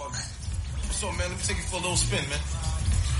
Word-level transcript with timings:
What's 0.00 1.04
up, 1.04 1.12
man? 1.18 1.28
Let 1.28 1.36
me 1.36 1.44
take 1.44 1.58
you 1.58 1.62
for 1.64 1.76
a 1.76 1.84
little 1.84 1.96
spin, 1.96 2.24
man. 2.30 2.40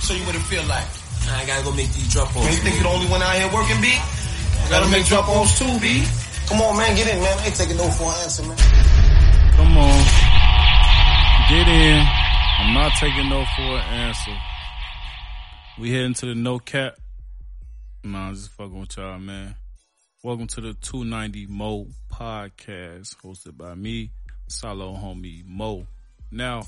Show 0.01 0.15
you 0.15 0.25
what 0.25 0.35
it 0.35 0.41
feel 0.49 0.65
like. 0.65 0.89
I 1.29 1.45
gotta 1.45 1.63
go 1.63 1.77
make 1.77 1.93
these 1.93 2.09
drop 2.11 2.35
offs. 2.35 2.47
Man, 2.47 2.55
you 2.57 2.61
think 2.65 2.75
you're 2.77 2.89
the 2.89 2.97
only 2.97 3.07
one 3.13 3.21
out 3.21 3.37
here 3.37 3.53
working, 3.53 3.77
B? 3.85 3.93
I 3.93 4.67
gotta 4.71 4.89
make 4.89 5.05
drop 5.05 5.29
offs 5.29 5.59
too, 5.59 5.69
B. 5.79 6.01
Come 6.49 6.63
on, 6.63 6.79
man, 6.79 6.97
get 6.97 7.07
in, 7.13 7.21
man. 7.21 7.37
I 7.37 7.45
ain't 7.45 7.55
taking 7.55 7.77
no 7.77 7.85
for 7.93 8.05
an 8.05 8.17
answer, 8.25 8.43
man. 8.49 8.57
Come 9.61 9.77
on. 9.77 10.01
Get 11.53 11.69
in. 11.69 12.01
I'm 12.01 12.73
not 12.73 12.93
taking 12.97 13.29
no 13.29 13.45
for 13.45 13.77
an 13.77 14.09
answer. 14.09 14.37
We 15.79 15.93
heading 15.93 16.15
to 16.15 16.27
the 16.33 16.35
no 16.35 16.61
cap. 16.61 16.97
Nah, 18.05 18.29
I'm 18.29 18.35
just 18.35 18.53
fucking 18.53 18.81
with 18.81 18.97
y'all, 18.97 19.19
man. 19.19 19.55
Welcome 20.25 20.47
to 20.47 20.63
the 20.63 20.73
290 20.81 21.47
Mo 21.47 21.89
podcast, 22.11 23.17
hosted 23.21 23.59
by 23.59 23.75
me, 23.75 24.13
Solo 24.49 24.95
homie 24.95 25.45
Mo. 25.45 25.87
Now, 26.33 26.63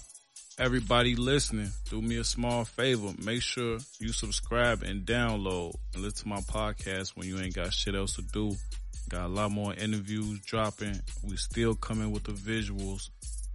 everybody 0.59 1.15
listening, 1.15 1.70
do 1.89 2.03
me 2.03 2.16
a 2.16 2.25
small 2.25 2.65
favor. 2.65 3.12
Make 3.25 3.43
sure 3.43 3.79
you 4.01 4.12
subscribe 4.12 4.83
and 4.83 5.07
download 5.07 5.77
and 5.95 6.03
listen 6.03 6.25
to 6.25 6.29
my 6.29 6.41
podcast 6.41 7.16
when 7.16 7.29
you 7.29 7.39
ain't 7.39 7.55
got 7.55 7.73
shit 7.73 7.95
else 7.95 8.17
to 8.17 8.23
do. 8.23 8.56
Got 9.09 9.27
a 9.27 9.29
lot 9.29 9.53
more 9.53 9.73
interviews 9.75 10.41
dropping. 10.41 11.01
We 11.23 11.37
still 11.37 11.75
coming 11.75 12.11
with 12.11 12.25
the 12.25 12.33
visuals. 12.33 13.11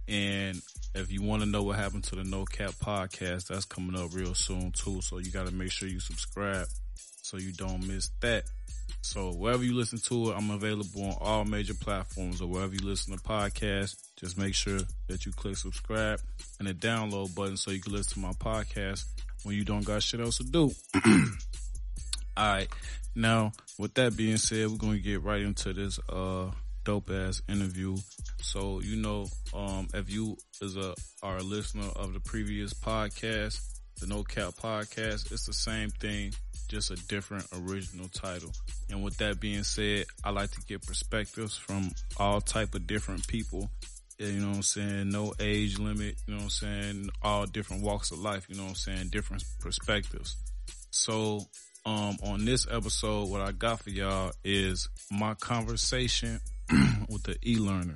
And 0.06 0.62
if 0.94 1.12
you 1.12 1.22
want 1.22 1.42
to 1.42 1.48
know 1.48 1.62
what 1.62 1.76
happened 1.76 2.04
to 2.04 2.16
the 2.16 2.24
No 2.24 2.46
Cap 2.46 2.70
podcast, 2.82 3.48
that's 3.48 3.66
coming 3.66 4.00
up 4.00 4.14
real 4.14 4.34
soon 4.34 4.72
too. 4.72 5.02
So 5.02 5.18
you 5.18 5.30
got 5.30 5.46
to 5.46 5.52
make 5.52 5.70
sure 5.70 5.88
you 5.88 6.00
subscribe 6.00 6.66
so 7.22 7.36
you 7.36 7.52
don't 7.52 7.86
miss 7.86 8.10
that. 8.20 8.44
So 9.02 9.32
wherever 9.32 9.64
you 9.64 9.74
listen 9.74 9.98
to 9.98 10.30
it, 10.30 10.36
I'm 10.36 10.50
available 10.50 11.04
on 11.04 11.16
all 11.20 11.44
major 11.44 11.74
platforms 11.74 12.40
or 12.40 12.48
wherever 12.48 12.74
you 12.74 12.86
listen 12.86 13.16
to 13.16 13.22
podcasts. 13.22 13.96
Just 14.16 14.36
make 14.36 14.54
sure 14.54 14.80
that 15.08 15.24
you 15.24 15.32
click 15.32 15.56
subscribe 15.56 16.20
and 16.58 16.68
the 16.68 16.74
download 16.74 17.34
button 17.34 17.56
so 17.56 17.70
you 17.70 17.80
can 17.80 17.92
listen 17.92 18.14
to 18.14 18.20
my 18.20 18.32
podcast 18.32 19.04
when 19.44 19.54
you 19.54 19.64
don't 19.64 19.84
got 19.84 20.02
shit 20.02 20.20
else 20.20 20.38
to 20.38 20.44
do. 20.44 20.72
all 22.36 22.46
right. 22.46 22.68
Now, 23.14 23.52
with 23.78 23.94
that 23.94 24.16
being 24.16 24.36
said, 24.36 24.68
we're 24.68 24.76
going 24.76 24.98
to 24.98 25.02
get 25.02 25.22
right 25.22 25.42
into 25.42 25.72
this, 25.72 25.98
uh, 26.08 26.50
dope 26.88 27.10
ass 27.10 27.42
interview. 27.48 27.96
So, 28.40 28.80
you 28.80 28.96
know, 28.96 29.26
um, 29.54 29.88
if 29.92 30.10
you 30.10 30.38
is 30.62 30.76
a, 30.76 30.94
are 31.22 31.36
a 31.36 31.42
listener 31.42 31.88
of 31.96 32.14
the 32.14 32.20
previous 32.20 32.72
podcast, 32.72 33.60
the 34.00 34.06
No 34.06 34.22
Cap 34.22 34.54
podcast, 34.54 35.30
it's 35.30 35.44
the 35.44 35.52
same 35.52 35.90
thing, 35.90 36.32
just 36.68 36.90
a 36.90 36.96
different 37.08 37.46
original 37.52 38.08
title. 38.08 38.52
And 38.90 39.02
with 39.02 39.16
that 39.18 39.40
being 39.40 39.64
said, 39.64 40.06
I 40.22 40.30
like 40.30 40.50
to 40.52 40.60
get 40.68 40.86
perspectives 40.86 41.56
from 41.56 41.90
all 42.18 42.40
type 42.40 42.74
of 42.74 42.86
different 42.86 43.26
people. 43.26 43.70
You 44.18 44.32
know 44.32 44.48
what 44.48 44.56
I'm 44.56 44.62
saying? 44.62 45.10
No 45.10 45.32
age 45.38 45.78
limit, 45.78 46.16
you 46.26 46.34
know 46.34 46.38
what 46.38 46.44
I'm 46.44 46.50
saying? 46.50 47.10
All 47.22 47.46
different 47.46 47.82
walks 47.82 48.10
of 48.10 48.18
life, 48.18 48.46
you 48.48 48.56
know 48.56 48.64
what 48.64 48.70
I'm 48.70 48.74
saying? 48.74 49.08
Different 49.10 49.44
perspectives. 49.60 50.36
So, 50.90 51.40
um, 51.86 52.16
on 52.22 52.44
this 52.44 52.66
episode, 52.70 53.28
what 53.30 53.40
I 53.40 53.52
got 53.52 53.80
for 53.80 53.90
y'all 53.90 54.32
is 54.44 54.88
my 55.10 55.34
conversation 55.34 56.40
with 57.08 57.22
the 57.22 57.36
e-learner. 57.46 57.94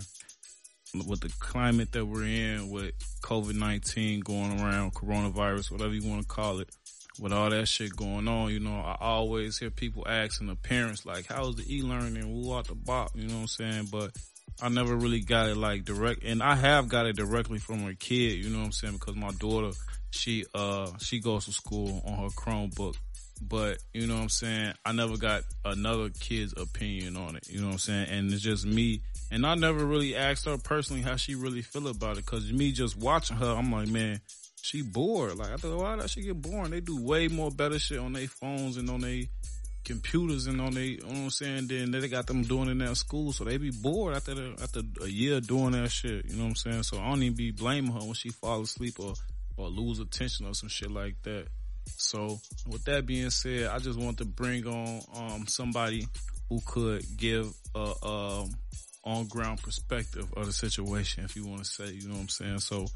With 0.94 1.20
the 1.20 1.32
climate 1.40 1.92
that 1.92 2.04
we're 2.04 2.24
in, 2.24 2.68
with 2.70 2.92
COVID-19 3.22 4.22
going 4.22 4.60
around, 4.60 4.94
coronavirus, 4.94 5.70
whatever 5.70 5.94
you 5.94 6.08
want 6.08 6.22
to 6.22 6.28
call 6.28 6.60
it, 6.60 6.68
with 7.20 7.32
all 7.32 7.50
that 7.50 7.66
shit 7.66 7.94
going 7.94 8.28
on, 8.28 8.50
you 8.50 8.60
know, 8.60 8.80
I 8.80 8.96
always 9.00 9.58
hear 9.58 9.70
people 9.70 10.06
asking 10.08 10.46
the 10.46 10.56
parents, 10.56 11.04
like, 11.04 11.26
how's 11.26 11.56
the 11.56 11.76
e-learning? 11.76 12.32
Woo 12.32 12.56
out 12.56 12.68
the 12.68 12.74
box, 12.74 13.12
you 13.14 13.28
know 13.28 13.34
what 13.34 13.40
I'm 13.40 13.46
saying? 13.48 13.88
But 13.90 14.12
I 14.60 14.68
never 14.68 14.94
really 14.94 15.20
got 15.20 15.48
it 15.48 15.56
like 15.56 15.84
direct, 15.84 16.24
and 16.24 16.42
I 16.42 16.54
have 16.54 16.88
got 16.88 17.06
it 17.06 17.16
directly 17.16 17.58
from 17.58 17.86
a 17.86 17.94
kid, 17.94 18.44
you 18.44 18.50
know 18.50 18.58
what 18.58 18.66
I'm 18.66 18.72
saying? 18.72 18.94
Because 18.94 19.16
my 19.16 19.30
daughter, 19.32 19.76
she, 20.10 20.44
uh, 20.54 20.90
she 21.00 21.20
goes 21.20 21.46
to 21.46 21.52
school 21.52 22.02
on 22.06 22.18
her 22.18 22.28
Chromebook 22.28 22.96
but 23.48 23.78
you 23.92 24.06
know 24.06 24.14
what 24.14 24.22
I'm 24.22 24.28
saying? 24.28 24.74
I 24.84 24.92
never 24.92 25.16
got 25.16 25.42
another 25.64 26.10
kid's 26.10 26.54
opinion 26.56 27.16
on 27.16 27.36
it. 27.36 27.48
You 27.48 27.60
know 27.60 27.68
what 27.68 27.72
I'm 27.72 27.78
saying? 27.78 28.08
And 28.08 28.32
it's 28.32 28.42
just 28.42 28.64
me. 28.64 29.02
And 29.30 29.46
I 29.46 29.54
never 29.54 29.84
really 29.84 30.14
asked 30.14 30.44
her 30.44 30.58
personally 30.58 31.02
how 31.02 31.16
she 31.16 31.34
really 31.34 31.62
feel 31.62 31.88
about 31.88 32.18
it. 32.18 32.26
Cause 32.26 32.50
me 32.52 32.72
just 32.72 32.96
watching 32.96 33.36
her, 33.38 33.50
I'm 33.50 33.72
like, 33.72 33.88
man, 33.88 34.20
she 34.62 34.82
bored. 34.82 35.36
Like 35.36 35.52
I 35.52 35.56
thought, 35.56 35.78
why 35.78 35.96
does 35.96 36.12
she 36.12 36.22
get 36.22 36.40
boring? 36.40 36.70
They 36.70 36.80
do 36.80 37.02
way 37.02 37.28
more 37.28 37.50
better 37.50 37.78
shit 37.78 37.98
on 37.98 38.14
their 38.14 38.28
phones 38.28 38.76
and 38.76 38.88
on 38.88 39.02
their 39.02 39.24
computers 39.84 40.46
and 40.46 40.60
on 40.60 40.74
their, 40.74 40.84
you 40.84 41.00
know 41.02 41.08
what 41.08 41.16
I'm 41.16 41.30
saying? 41.30 41.66
Then 41.66 41.90
they 41.90 42.08
got 42.08 42.26
them 42.26 42.42
doing 42.42 42.68
it 42.68 42.72
in 42.72 42.78
their 42.78 42.94
school. 42.94 43.32
So 43.32 43.44
they 43.44 43.56
be 43.56 43.70
bored 43.70 44.14
after 44.14 44.34
the, 44.34 44.56
after 44.62 44.80
a 45.02 45.08
year 45.08 45.40
doing 45.40 45.72
that 45.72 45.90
shit. 45.90 46.24
You 46.26 46.36
know 46.36 46.44
what 46.44 46.50
I'm 46.50 46.56
saying? 46.56 46.82
So 46.84 46.98
I 47.00 47.08
don't 47.08 47.22
even 47.22 47.36
be 47.36 47.50
blaming 47.50 47.92
her 47.92 48.00
when 48.00 48.14
she 48.14 48.30
fall 48.30 48.62
asleep 48.62 48.98
or, 49.00 49.14
or 49.56 49.68
lose 49.68 49.98
attention 49.98 50.46
or 50.46 50.54
some 50.54 50.68
shit 50.68 50.90
like 50.90 51.20
that. 51.24 51.46
So 51.96 52.38
with 52.68 52.84
that 52.84 53.06
being 53.06 53.30
said, 53.30 53.66
I 53.66 53.78
just 53.80 53.98
want 53.98 54.18
to 54.18 54.24
bring 54.24 54.66
on 54.66 55.00
um, 55.16 55.46
somebody 55.48 56.06
who 56.48 56.60
could 56.64 57.04
give 57.16 57.52
a 57.74 58.06
um, 58.06 58.50
on 59.04 59.26
ground 59.26 59.62
perspective 59.62 60.32
of 60.36 60.46
the 60.46 60.52
situation, 60.52 61.24
if 61.24 61.36
you 61.36 61.46
want 61.46 61.64
to 61.64 61.64
say, 61.64 61.90
you 61.90 62.08
know 62.08 62.14
what 62.14 62.22
I'm 62.22 62.28
saying. 62.28 62.58
So 62.60 62.86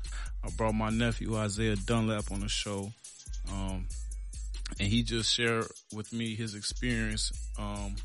I 0.44 0.50
brought 0.56 0.74
my 0.74 0.90
nephew 0.90 1.36
Isaiah 1.36 1.76
Dunlap 1.76 2.30
on 2.30 2.40
the 2.40 2.48
show, 2.48 2.92
um, 3.52 3.86
and 4.78 4.88
he 4.88 5.02
just 5.02 5.34
shared 5.34 5.66
with 5.94 6.12
me 6.12 6.34
his 6.34 6.54
experience 6.54 7.32
um, 7.58 7.96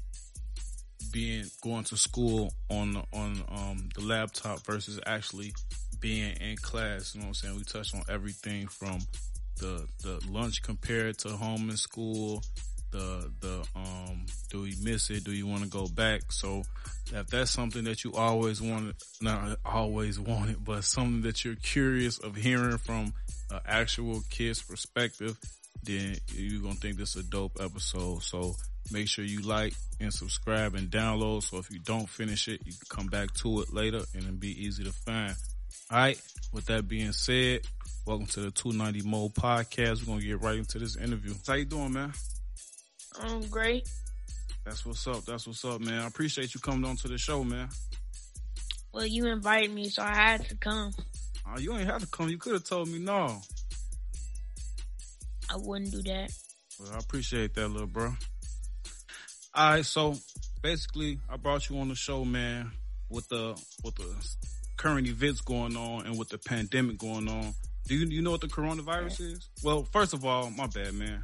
being 1.12 1.46
going 1.62 1.84
to 1.86 1.98
school 1.98 2.54
on 2.70 2.98
on 3.14 3.44
um, 3.50 3.90
the 3.96 4.02
laptop 4.02 4.66
versus 4.66 5.00
actually 5.06 5.54
being 6.00 6.36
in 6.38 6.58
class. 6.58 7.14
You 7.14 7.22
know 7.22 7.28
what 7.28 7.30
I'm 7.30 7.34
saying. 7.36 7.58
We 7.58 7.64
touched 7.64 7.96
on 7.96 8.04
everything 8.10 8.68
from 8.68 9.00
the 9.60 9.88
the 10.02 10.20
lunch 10.30 10.64
compared 10.64 11.20
to 11.20 11.30
home 11.30 11.70
and 11.70 11.78
school 11.78 12.42
the 12.92 13.32
the 13.40 13.64
um 13.76 14.26
do 14.50 14.62
we 14.62 14.76
miss 14.84 15.10
it 15.10 15.24
do 15.24 15.32
you 15.32 15.48
want 15.48 15.64
to 15.64 15.70
go 15.70 15.88
back 15.88 16.32
so 16.32 16.64
if 17.12 17.28
that's 17.28 17.52
something 17.52 17.84
that 17.84 18.04
you 18.04 18.14
always 18.14 18.62
wanted 18.62 18.96
not 19.22 19.58
always 19.66 20.20
wanted 20.20 20.64
but 20.64 20.84
something 20.84 21.22
that 21.22 21.44
you're 21.44 21.56
curious 21.56 22.18
of 22.20 22.36
hearing 22.36 22.78
from 22.78 23.14
an 23.50 23.60
actual 23.66 24.22
kid's 24.30 24.62
perspective 24.62 25.38
then 25.84 26.16
you're 26.34 26.62
gonna 26.62 26.76
think 26.76 26.98
this 26.98 27.16
is 27.16 27.26
a 27.26 27.30
dope 27.30 27.58
episode 27.60 28.22
so 28.24 28.56
make 28.92 29.08
sure 29.08 29.26
you 29.26 29.42
like 29.42 29.74
and 30.00 30.14
subscribe 30.14 30.76
and 30.76 30.90
download 30.90 31.44
so 31.44 31.58
if 31.58 31.70
you 31.72 31.80
don't 31.80 32.10
finish 32.10 32.48
it 32.48 32.62
you 32.66 32.72
can 32.72 32.98
come 32.98 33.08
back 33.08 33.34
to 33.34 33.62
it 33.62 33.74
later 33.74 34.02
and 34.14 34.24
it'll 34.24 34.36
be 34.36 34.66
easy 34.66 34.84
to 34.84 34.92
find 34.92 35.36
all 35.92 35.98
right 35.98 36.22
with 36.54 36.66
that 36.66 36.88
being 36.88 37.12
said 37.12 37.62
Welcome 38.04 38.26
to 38.28 38.42
the 38.42 38.52
290 38.52 39.08
Mo 39.08 39.30
podcast. 39.30 40.02
We're 40.02 40.16
gonna 40.16 40.26
get 40.26 40.42
right 40.42 40.58
into 40.58 40.80
this 40.80 40.96
interview. 40.96 41.36
How 41.46 41.54
you 41.54 41.66
doing, 41.66 41.94
man? 41.94 42.12
I'm 43.20 43.42
great. 43.48 43.88
That's 44.66 44.86
what's 44.86 45.08
up. 45.08 45.26
That's 45.26 45.48
what's 45.48 45.66
up, 45.66 45.82
man. 45.82 46.02
I 46.02 46.08
appreciate 46.08 46.54
you 46.54 46.60
coming 46.60 46.86
on 46.86 46.96
to 46.98 47.08
the 47.08 47.18
show, 47.18 47.44
man. 47.44 47.70
Well, 48.94 49.06
you 49.06 49.28
invited 49.28 49.72
me, 49.72 49.90
so 49.90 50.04
I 50.04 50.14
had 50.14 50.48
to 50.50 50.56
come. 50.56 50.92
Oh, 51.48 51.58
you 51.58 51.76
ain't 51.76 51.90
have 51.90 52.02
to 52.02 52.08
come. 52.08 52.30
You 52.30 52.38
could 52.38 52.54
have 52.54 52.64
told 52.64 52.88
me 52.88 53.00
no. 53.00 53.42
I 55.50 55.58
wouldn't 55.58 55.92
do 55.92 56.02
that. 56.04 56.32
Well, 56.80 56.92
I 56.94 56.98
appreciate 56.98 57.56
that, 57.56 57.68
little 57.70 57.88
bro. 57.88 58.14
All 59.54 59.72
right, 59.72 59.86
so 59.86 60.16
basically, 60.62 61.20
I 61.30 61.38
brought 61.38 61.70
you 61.70 61.78
on 61.80 61.90
the 61.90 61.96
show, 61.96 62.24
man, 62.24 62.72
with 63.10 63.28
the 63.30 63.62
with 63.84 63.96
the 63.96 64.16
current 64.78 65.08
events 65.08 65.42
going 65.42 65.76
on 65.76 66.06
and 66.06 66.18
with 66.18 66.30
the 66.30 66.38
pandemic 66.38 66.98
going 66.98 67.28
on. 67.28 67.54
Do 67.88 67.96
you, 67.96 68.06
you 68.08 68.22
know 68.22 68.32
what 68.32 68.42
the 68.42 68.48
coronavirus 68.48 69.20
is? 69.22 69.50
Well, 69.64 69.88
first 69.92 70.14
of 70.14 70.24
all, 70.24 70.50
my 70.52 70.68
bad, 70.68 70.94
man. 70.94 71.24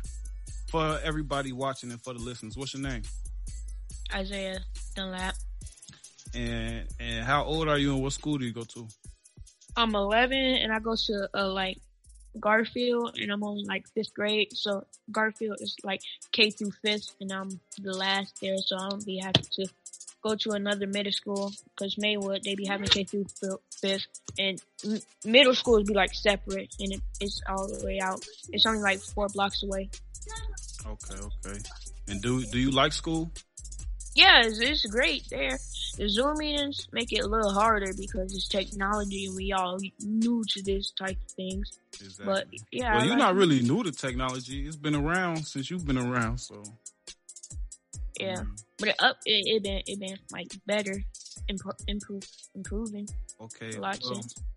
For 0.67 0.99
everybody 1.03 1.53
watching 1.53 1.91
and 1.91 2.01
for 2.01 2.13
the 2.13 2.19
listeners, 2.19 2.57
what's 2.57 2.73
your 2.73 2.83
name? 2.83 3.03
Isaiah 4.13 4.59
Dunlap. 4.95 5.35
And 6.35 6.87
and 6.99 7.25
how 7.25 7.43
old 7.43 7.67
are 7.67 7.77
you 7.77 7.93
and 7.93 8.03
what 8.03 8.13
school 8.13 8.37
do 8.37 8.45
you 8.45 8.53
go 8.53 8.63
to? 8.63 8.87
I'm 9.75 9.93
11 9.93 10.37
and 10.37 10.73
I 10.73 10.79
go 10.79 10.95
to 10.95 11.29
uh, 11.33 11.51
like 11.51 11.77
Garfield 12.39 13.17
and 13.19 13.31
I'm 13.31 13.43
only 13.43 13.63
like 13.65 13.87
fifth 13.89 14.13
grade. 14.13 14.49
So 14.53 14.85
Garfield 15.11 15.57
is 15.61 15.75
like 15.83 16.01
K 16.31 16.49
through 16.49 16.71
fifth 16.83 17.15
and 17.21 17.31
I'm 17.31 17.59
the 17.79 17.95
last 17.95 18.39
there. 18.41 18.57
So 18.57 18.75
I'm 18.77 18.89
gonna 18.89 19.03
be 19.03 19.19
happy 19.19 19.43
to 19.53 19.67
go 20.23 20.35
to 20.35 20.51
another 20.51 20.87
middle 20.87 21.11
school 21.11 21.51
because 21.75 21.97
Maywood 21.97 22.43
they 22.43 22.55
be 22.55 22.65
having 22.65 22.87
K 22.87 23.03
through 23.03 23.25
fifth, 23.81 24.07
and 24.37 24.61
m- 24.85 25.01
middle 25.25 25.55
schools 25.55 25.83
be 25.83 25.93
like 25.93 26.13
separate, 26.13 26.73
and 26.79 26.93
it, 26.93 27.01
it's 27.21 27.41
all 27.47 27.67
the 27.67 27.85
way 27.85 27.99
out. 27.99 28.23
It's 28.49 28.65
only 28.65 28.81
like 28.81 28.99
four 28.99 29.27
blocks 29.29 29.63
away. 29.63 29.89
Okay, 30.85 31.15
okay. 31.15 31.59
And 32.07 32.21
do 32.21 32.43
do 32.45 32.59
you 32.59 32.71
like 32.71 32.93
school? 32.93 33.31
Yeah, 34.17 34.41
it's, 34.43 34.59
it's 34.59 34.85
great 34.87 35.29
there. 35.29 35.59
The 35.97 36.09
Zoom 36.09 36.39
meetings 36.39 36.87
make 36.91 37.13
it 37.13 37.19
a 37.19 37.27
little 37.27 37.53
harder 37.53 37.93
because 37.93 38.35
it's 38.35 38.47
technology 38.47 39.27
and 39.27 39.35
we 39.35 39.53
all 39.53 39.77
new 39.99 40.43
to 40.49 40.63
this 40.63 40.91
type 40.91 41.17
of 41.23 41.31
things. 41.33 41.79
Exactly. 41.93 42.25
But 42.25 42.47
yeah, 42.71 42.93
well, 42.93 43.01
I 43.01 43.05
you're 43.05 43.09
like 43.11 43.19
not 43.19 43.35
it. 43.35 43.37
really 43.37 43.61
new 43.61 43.83
to 43.83 43.91
technology. 43.91 44.65
It's 44.65 44.75
been 44.75 44.95
around 44.95 45.45
since 45.45 45.69
you've 45.69 45.85
been 45.85 45.99
around, 45.99 46.39
so 46.39 46.63
Yeah, 48.19 48.37
mm. 48.37 48.63
but 48.79 48.89
it 48.89 48.95
up 48.99 49.17
it, 49.27 49.45
it 49.47 49.63
been 49.63 49.81
it 49.85 49.99
been 49.99 50.17
like 50.31 50.51
better 50.65 50.95
improve, 51.47 51.75
improve 51.87 52.23
improving 52.55 53.07
Okay, 53.39 53.77
well, 53.77 53.93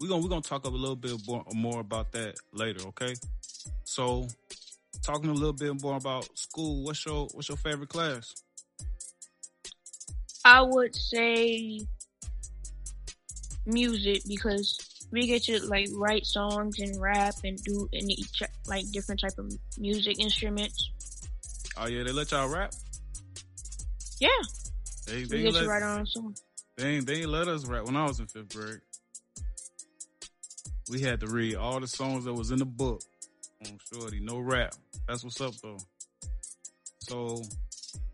we're 0.01 0.09
gonna 0.09 0.23
we're 0.23 0.29
gonna 0.31 0.41
talk 0.41 0.65
a 0.65 0.71
little 0.71 0.97
bit 0.97 1.21
more, 1.27 1.45
more 1.53 1.81
about 1.81 2.13
that 2.13 2.37
later. 2.55 2.87
Okay, 2.89 3.15
so 3.85 4.27
talking 5.03 5.29
a 5.29 5.35
little 5.35 5.53
bit 5.53 5.83
more 5.83 5.99
about 5.99 6.27
school. 6.39 6.83
What's 6.83 7.05
your 7.05 7.29
what's 7.33 7.51
your 7.51 7.59
favorite 7.59 7.91
class? 7.91 8.35
I 10.51 10.63
would 10.63 10.97
say 10.97 11.87
music 13.67 14.23
because 14.27 15.07
we 15.13 15.29
get 15.29 15.45
to 15.45 15.65
like 15.67 15.87
write 15.93 16.27
songs 16.27 16.81
and 16.81 17.01
rap 17.01 17.37
and 17.45 17.57
do 17.63 17.89
any 17.93 18.17
like 18.67 18.85
different 18.91 19.21
type 19.21 19.39
of 19.39 19.53
music 19.79 20.19
instruments. 20.19 20.91
Oh 21.77 21.87
yeah, 21.87 22.03
they 22.03 22.11
let 22.11 22.33
y'all 22.33 22.49
rap. 22.49 22.73
Yeah, 24.19 24.29
They 25.07 25.19
we 25.19 25.27
get 25.27 25.47
ain't 25.47 25.57
to 25.57 25.69
write 25.69 25.85
own 25.85 26.05
song. 26.07 26.35
they 26.77 26.97
ain't, 26.97 27.07
they 27.07 27.15
ain't 27.21 27.29
let 27.29 27.47
us 27.47 27.65
rap 27.67 27.85
when 27.85 27.95
I 27.97 28.05
was 28.07 28.19
in 28.19 28.27
fifth 28.27 28.53
grade. 28.53 28.81
We 30.91 31.01
had 31.01 31.21
to 31.21 31.29
read 31.29 31.55
all 31.55 31.79
the 31.79 31.87
songs 31.87 32.25
that 32.25 32.35
was 32.35 32.51
in 32.51 32.59
the 32.59 32.67
book. 32.67 33.03
On 33.65 33.79
shorty, 33.95 34.19
no 34.19 34.41
rap. 34.41 34.75
That's 35.07 35.23
what's 35.23 35.41
up 35.41 35.55
though. 35.63 35.79
So, 36.99 37.43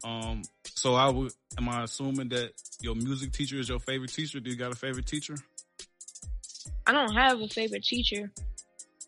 um, 0.05 0.43
so 0.77 0.95
I 0.95 1.09
would. 1.09 1.33
Am 1.59 1.69
I 1.69 1.85
assuming 1.85 2.29
that 2.31 2.53
your 2.83 2.95
music 2.95 3.33
teacher 3.33 3.57
is 3.59 3.69
your 3.69 3.79
favorite 3.81 4.13
teacher? 4.13 4.41
Do 4.41 4.51
you 4.51 4.57
got 4.57 4.73
a 4.73 4.77
favorite 4.77 5.07
teacher? 5.07 5.37
I 6.87 6.93
don't 6.93 7.15
have 7.15 7.41
a 7.41 7.49
favorite 7.49 7.83
teacher, 7.83 8.31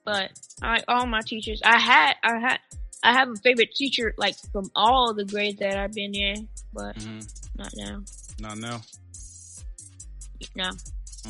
but 0.04 0.30
I 0.62 0.82
all 0.88 1.06
my 1.06 1.20
teachers. 1.20 1.60
I 1.64 1.78
had 1.78 2.14
I 2.24 2.38
had 2.38 2.58
I 3.02 3.12
have 3.12 3.28
a 3.28 3.36
favorite 3.36 3.72
teacher 3.74 4.14
like 4.16 4.34
from 4.52 4.70
all 4.74 5.14
the 5.14 5.24
grades 5.24 5.58
that 5.60 5.76
I've 5.76 5.92
been 5.92 6.14
in, 6.14 6.48
but 6.72 6.96
Mm-hmm. 6.96 7.20
not 7.56 7.72
now. 7.76 8.02
Not 8.40 8.58
now. 8.58 8.80
No. 10.56 10.70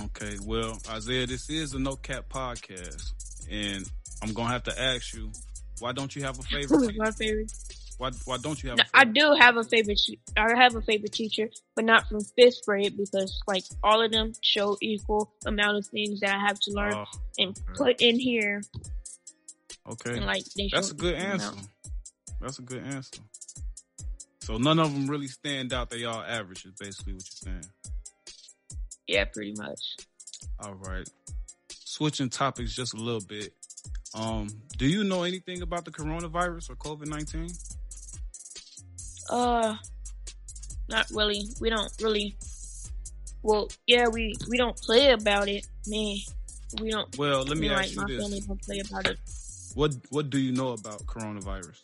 Okay, 0.05 0.37
well, 0.44 0.79
Isaiah, 0.91 1.26
this 1.26 1.49
is 1.50 1.73
a 1.75 1.79
No 1.79 1.96
Cap 1.96 2.29
podcast, 2.29 3.12
and 3.50 3.84
I'm 4.23 4.32
gonna 4.32 4.50
have 4.50 4.62
to 4.64 4.81
ask 4.81 5.14
you, 5.14 5.32
why 5.81 5.93
don't 5.93 6.14
you 6.14 6.23
have 6.23 6.38
a 6.38 6.43
favorite? 6.43 6.69
Who's 6.87 6.96
my 6.96 7.11
favorite? 7.11 7.52
Why 7.99 8.11
why 8.25 8.37
don't 8.39 8.62
you 8.62 8.71
have? 8.71 8.79
No, 8.79 8.85
a 8.95 8.99
I 8.99 9.05
do 9.05 9.37
have 9.39 9.56
a 9.56 9.65
favorite. 9.65 10.00
I 10.37 10.55
have 10.56 10.75
a 10.77 10.81
favorite 10.83 11.12
teacher, 11.12 11.49
but 11.75 11.85
not 11.85 12.09
from 12.09 12.21
fifth 12.21 12.65
grade 12.65 12.97
because 12.97 13.43
like 13.47 13.65
all 13.83 14.00
of 14.03 14.12
them 14.12 14.33
show 14.41 14.77
equal 14.81 15.33
amount 15.45 15.79
of 15.79 15.87
things 15.87 16.21
that 16.21 16.35
I 16.35 16.39
have 16.39 16.59
to 16.61 16.71
learn 16.73 16.95
Oh, 16.95 17.05
and 17.39 17.59
put 17.75 18.00
in 18.00 18.19
here, 18.19 18.62
okay, 19.91 20.12
and 20.17 20.27
like 20.27 20.45
that's 20.73 20.93
a 20.93 20.95
good 20.95 21.15
answer. 21.15 21.49
amount. 21.50 21.69
That's 22.41 22.59
a 22.61 22.62
good 22.62 22.85
answer. 22.85 23.21
So 24.43 24.56
none 24.59 24.79
of 24.79 24.93
them 24.94 25.09
really 25.09 25.27
stand 25.27 25.73
out. 25.73 25.91
They 25.91 26.05
all 26.05 26.23
average. 26.23 26.65
Is 26.67 26.73
basically 26.79 27.15
what 27.15 27.23
you're 27.29 27.53
saying. 27.53 27.65
Yeah, 29.09 29.25
pretty 29.25 29.55
much. 29.59 29.81
All 30.61 30.75
right. 30.75 31.09
Switching 31.73 32.29
topics 32.29 32.75
just 32.75 32.94
a 32.94 32.97
little 32.97 33.21
bit. 33.21 33.53
Um, 34.15 34.49
do 34.77 34.87
you 34.87 35.03
know 35.05 35.25
anything 35.25 35.62
about 35.62 35.85
the 35.85 35.91
coronavirus 35.91 36.71
or 36.71 36.77
COVID 36.77 37.09
nineteen? 37.09 37.49
Uh, 39.31 39.77
not 40.89 41.07
really. 41.11 41.45
We 41.61 41.71
don't 41.71 41.91
really. 42.01 42.37
Well, 43.43 43.69
yeah, 43.87 44.09
we 44.09 44.35
we 44.49 44.57
don't 44.57 44.77
play 44.77 45.11
about 45.11 45.49
it, 45.49 45.67
man. 45.87 46.17
We 46.81 46.91
don't. 46.91 47.17
Well, 47.19 47.45
let 47.45 47.57
me 47.59 47.69
ask 47.69 47.79
like 47.79 47.91
you 47.91 47.97
my 47.97 48.07
family 48.23 48.39
this: 48.39 48.47
don't 48.47 48.63
play 48.63 48.81
about 48.81 49.07
it. 49.07 49.19
what 49.75 49.95
what 50.11 50.31
do 50.31 50.39
you 50.39 50.53
know 50.53 50.73
about 50.73 51.05
coronavirus? 51.07 51.79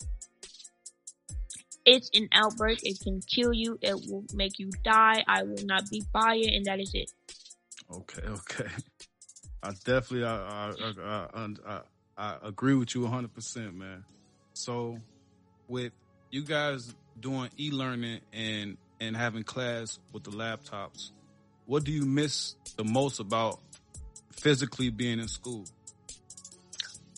It's 1.87 2.11
an 2.14 2.29
outbreak. 2.32 2.81
It 2.82 2.99
can 3.02 3.20
kill 3.20 3.52
you. 3.52 3.79
It 3.82 3.94
will 4.08 4.25
make 4.32 4.58
you 4.58 4.70
die. 4.85 5.23
I 5.29 5.43
will 5.43 5.64
not 5.64 5.88
be 5.91 6.02
by 6.12 6.37
it, 6.37 6.55
and 6.55 6.64
that 6.64 6.81
is 6.81 6.91
it. 6.94 7.11
Okay, 7.93 8.23
okay. 8.26 8.70
I 9.62 9.70
definitely 9.85 10.25
I 10.25 10.37
I 10.37 10.73
I, 11.02 11.26
I, 11.35 11.49
I, 11.67 11.81
I 12.17 12.37
agree 12.43 12.75
with 12.75 12.94
you 12.94 13.02
100, 13.02 13.35
percent 13.35 13.75
man. 13.75 14.05
So, 14.55 14.99
with 15.69 15.93
you 16.31 16.43
guys 16.43 16.94
doing 17.20 17.50
e-learning 17.58 18.20
and 18.32 18.76
and 19.00 19.16
having 19.16 19.43
class 19.43 19.99
with 20.12 20.25
the 20.25 20.31
laptops, 20.31 21.11
what 21.66 21.84
do 21.84 21.93
you 21.93 22.05
miss 22.06 22.55
the 22.76 22.84
most 22.84 23.19
about 23.20 23.61
physically 24.32 24.90
being 24.90 25.19
in 25.19 25.28
school? 25.28 25.64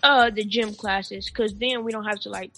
Uh, 0.03 0.31
the 0.31 0.45
gym 0.45 0.75
classes, 0.75 1.27
because 1.27 1.55
then 1.55 1.85
we 1.85 1.93
don't 1.93 2.05
have 2.05 2.21
to 2.21 2.29
like 2.31 2.51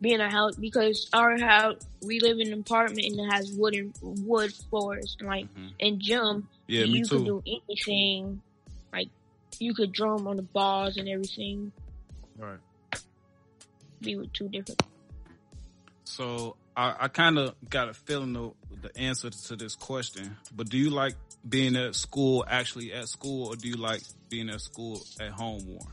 be 0.00 0.12
in 0.12 0.20
a 0.20 0.30
house 0.30 0.54
because 0.56 1.08
our 1.12 1.38
house 1.38 1.76
we 2.02 2.20
live 2.20 2.38
in 2.38 2.52
an 2.52 2.60
apartment 2.60 3.06
and 3.06 3.18
it 3.18 3.30
has 3.30 3.50
wooden 3.52 3.92
wood 4.02 4.52
floors 4.70 5.16
and 5.20 5.28
like 5.28 5.46
Mhm. 5.56 5.72
in 5.78 6.00
gym 6.00 6.48
Yeah, 6.68 6.84
me 6.84 6.98
you 6.98 7.06
too. 7.06 7.16
could 7.16 7.24
do 7.24 7.42
anything. 7.46 8.42
Like 8.92 9.08
you 9.58 9.74
could 9.74 9.92
drum 9.92 10.26
on 10.26 10.36
the 10.36 10.42
balls 10.42 10.96
and 10.96 11.08
everything. 11.08 11.72
Right. 12.36 12.58
Be 14.02 14.16
with 14.16 14.32
two 14.32 14.48
different. 14.48 14.82
So 16.04 16.56
I, 16.76 16.94
I 17.00 17.08
kind 17.08 17.38
of 17.38 17.54
got 17.70 17.88
a 17.88 17.94
feeling 17.94 18.34
the, 18.34 18.52
the 18.82 18.96
answer 18.98 19.30
to 19.30 19.56
this 19.56 19.74
question, 19.74 20.36
but 20.54 20.68
do 20.68 20.76
you 20.76 20.90
like 20.90 21.14
being 21.48 21.74
at 21.74 21.94
school, 21.94 22.44
actually 22.46 22.92
at 22.92 23.08
school, 23.08 23.48
or 23.48 23.56
do 23.56 23.68
you 23.68 23.76
like 23.76 24.02
being 24.28 24.50
at 24.50 24.60
school 24.60 25.00
at 25.18 25.30
home 25.30 25.64
more? 25.66 25.86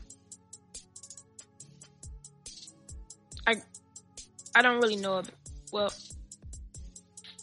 I 3.46 3.56
I 4.54 4.62
don't 4.62 4.80
really 4.80 4.96
know 4.96 5.18
of 5.18 5.30
well 5.72 5.92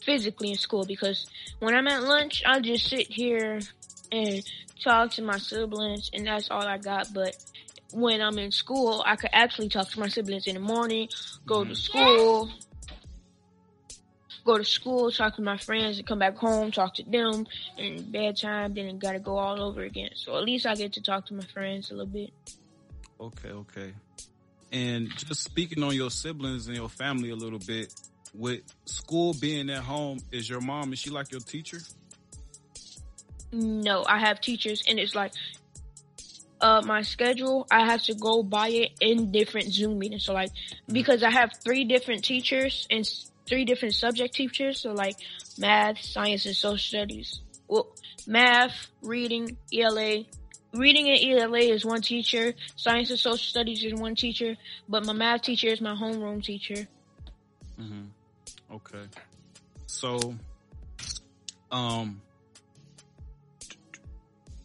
physically 0.04 0.50
in 0.50 0.56
school 0.56 0.84
because 0.84 1.26
when 1.60 1.74
I'm 1.74 1.86
at 1.86 2.02
lunch 2.02 2.42
I 2.44 2.60
just 2.60 2.88
sit 2.88 3.06
here 3.08 3.60
and 4.10 4.42
talk 4.82 5.12
to 5.12 5.22
my 5.22 5.38
siblings 5.38 6.10
and 6.12 6.26
that's 6.26 6.50
all 6.50 6.66
I 6.66 6.78
got 6.78 7.14
but 7.14 7.36
when 7.92 8.20
I'm 8.20 8.36
in 8.38 8.50
school 8.50 9.02
I 9.06 9.14
could 9.14 9.30
actually 9.32 9.68
talk 9.68 9.88
to 9.90 10.00
my 10.00 10.08
siblings 10.08 10.48
in 10.48 10.54
the 10.54 10.60
morning 10.60 11.08
go 11.46 11.62
to 11.62 11.70
mm-hmm. 11.70 11.74
school 11.74 12.50
go 14.44 14.58
to 14.58 14.64
school 14.64 15.10
talk 15.10 15.36
to 15.36 15.42
my 15.42 15.56
friends 15.56 15.98
and 15.98 16.06
come 16.06 16.18
back 16.18 16.36
home 16.36 16.70
talk 16.70 16.94
to 16.94 17.02
them 17.04 17.46
and 17.78 18.10
bedtime 18.10 18.74
then 18.74 18.98
gotta 18.98 19.18
go 19.18 19.36
all 19.36 19.62
over 19.62 19.82
again 19.82 20.10
so 20.14 20.36
at 20.36 20.44
least 20.44 20.66
I 20.66 20.74
get 20.74 20.92
to 20.94 21.02
talk 21.02 21.26
to 21.26 21.34
my 21.34 21.44
friends 21.44 21.90
a 21.90 21.94
little 21.94 22.06
bit 22.06 22.30
Okay, 23.22 23.50
okay. 23.50 23.92
And 24.72 25.08
just 25.16 25.44
speaking 25.44 25.82
on 25.84 25.94
your 25.94 26.10
siblings 26.10 26.66
and 26.66 26.76
your 26.76 26.88
family 26.88 27.30
a 27.30 27.36
little 27.36 27.60
bit, 27.60 27.94
with 28.34 28.62
school 28.86 29.34
being 29.40 29.70
at 29.70 29.82
home, 29.82 30.18
is 30.32 30.48
your 30.48 30.60
mom, 30.60 30.92
is 30.92 30.98
she 30.98 31.10
like 31.10 31.30
your 31.30 31.40
teacher? 31.40 31.78
No, 33.52 34.04
I 34.04 34.18
have 34.18 34.40
teachers, 34.40 34.82
and 34.88 34.98
it's 34.98 35.14
like, 35.14 35.32
uh, 36.60 36.82
my 36.84 37.02
schedule. 37.02 37.66
I 37.70 37.84
have 37.84 38.02
to 38.04 38.14
go 38.14 38.42
by 38.42 38.68
it 38.68 38.92
in 39.00 39.30
different 39.30 39.72
Zoom 39.72 39.98
meetings. 39.98 40.24
So 40.24 40.32
like, 40.32 40.50
because 40.86 41.22
I 41.22 41.30
have 41.30 41.52
three 41.62 41.84
different 41.84 42.24
teachers 42.24 42.86
and 42.90 43.04
three 43.46 43.64
different 43.64 43.94
subject 43.94 44.34
teachers. 44.34 44.80
So 44.80 44.92
like, 44.92 45.16
math, 45.58 46.00
science, 46.00 46.46
and 46.46 46.56
social 46.56 46.78
studies. 46.78 47.40
Well, 47.68 47.88
math, 48.26 48.88
reading, 49.02 49.56
ELA. 49.72 50.24
Reading 50.74 51.08
and 51.08 51.40
ELA 51.40 51.58
is 51.58 51.84
one 51.84 52.00
teacher. 52.00 52.54
Science 52.76 53.10
and 53.10 53.18
social 53.18 53.38
studies 53.38 53.84
is 53.84 53.94
one 53.94 54.14
teacher. 54.14 54.56
But 54.88 55.04
my 55.04 55.12
math 55.12 55.42
teacher 55.42 55.68
is 55.68 55.80
my 55.80 55.94
homeroom 55.94 56.42
teacher. 56.42 56.86
Mm-hmm. 57.80 58.74
Okay. 58.74 59.04
So, 59.86 60.34
um, 61.70 62.22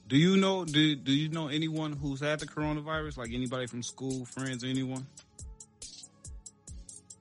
do 0.07 0.15
you 0.15 0.37
know, 0.37 0.63
do, 0.63 0.95
do 0.95 1.11
you 1.11 1.27
know 1.29 1.49
anyone 1.49 1.91
who's 1.91 2.21
had 2.21 2.39
the 2.39 2.47
coronavirus? 2.47 3.17
Like 3.17 3.33
anybody 3.33 3.67
from 3.67 3.83
school, 3.83 4.25
friends, 4.25 4.63
anyone? 4.63 5.05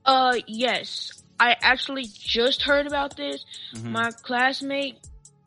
Uh, 0.05 0.37
yes. 0.47 1.25
I 1.39 1.57
actually 1.61 2.07
just 2.07 2.63
heard 2.63 2.87
about 2.87 3.17
this. 3.17 3.45
Mhm. 3.75 3.85
My 3.85 4.11
classmate, 4.11 4.99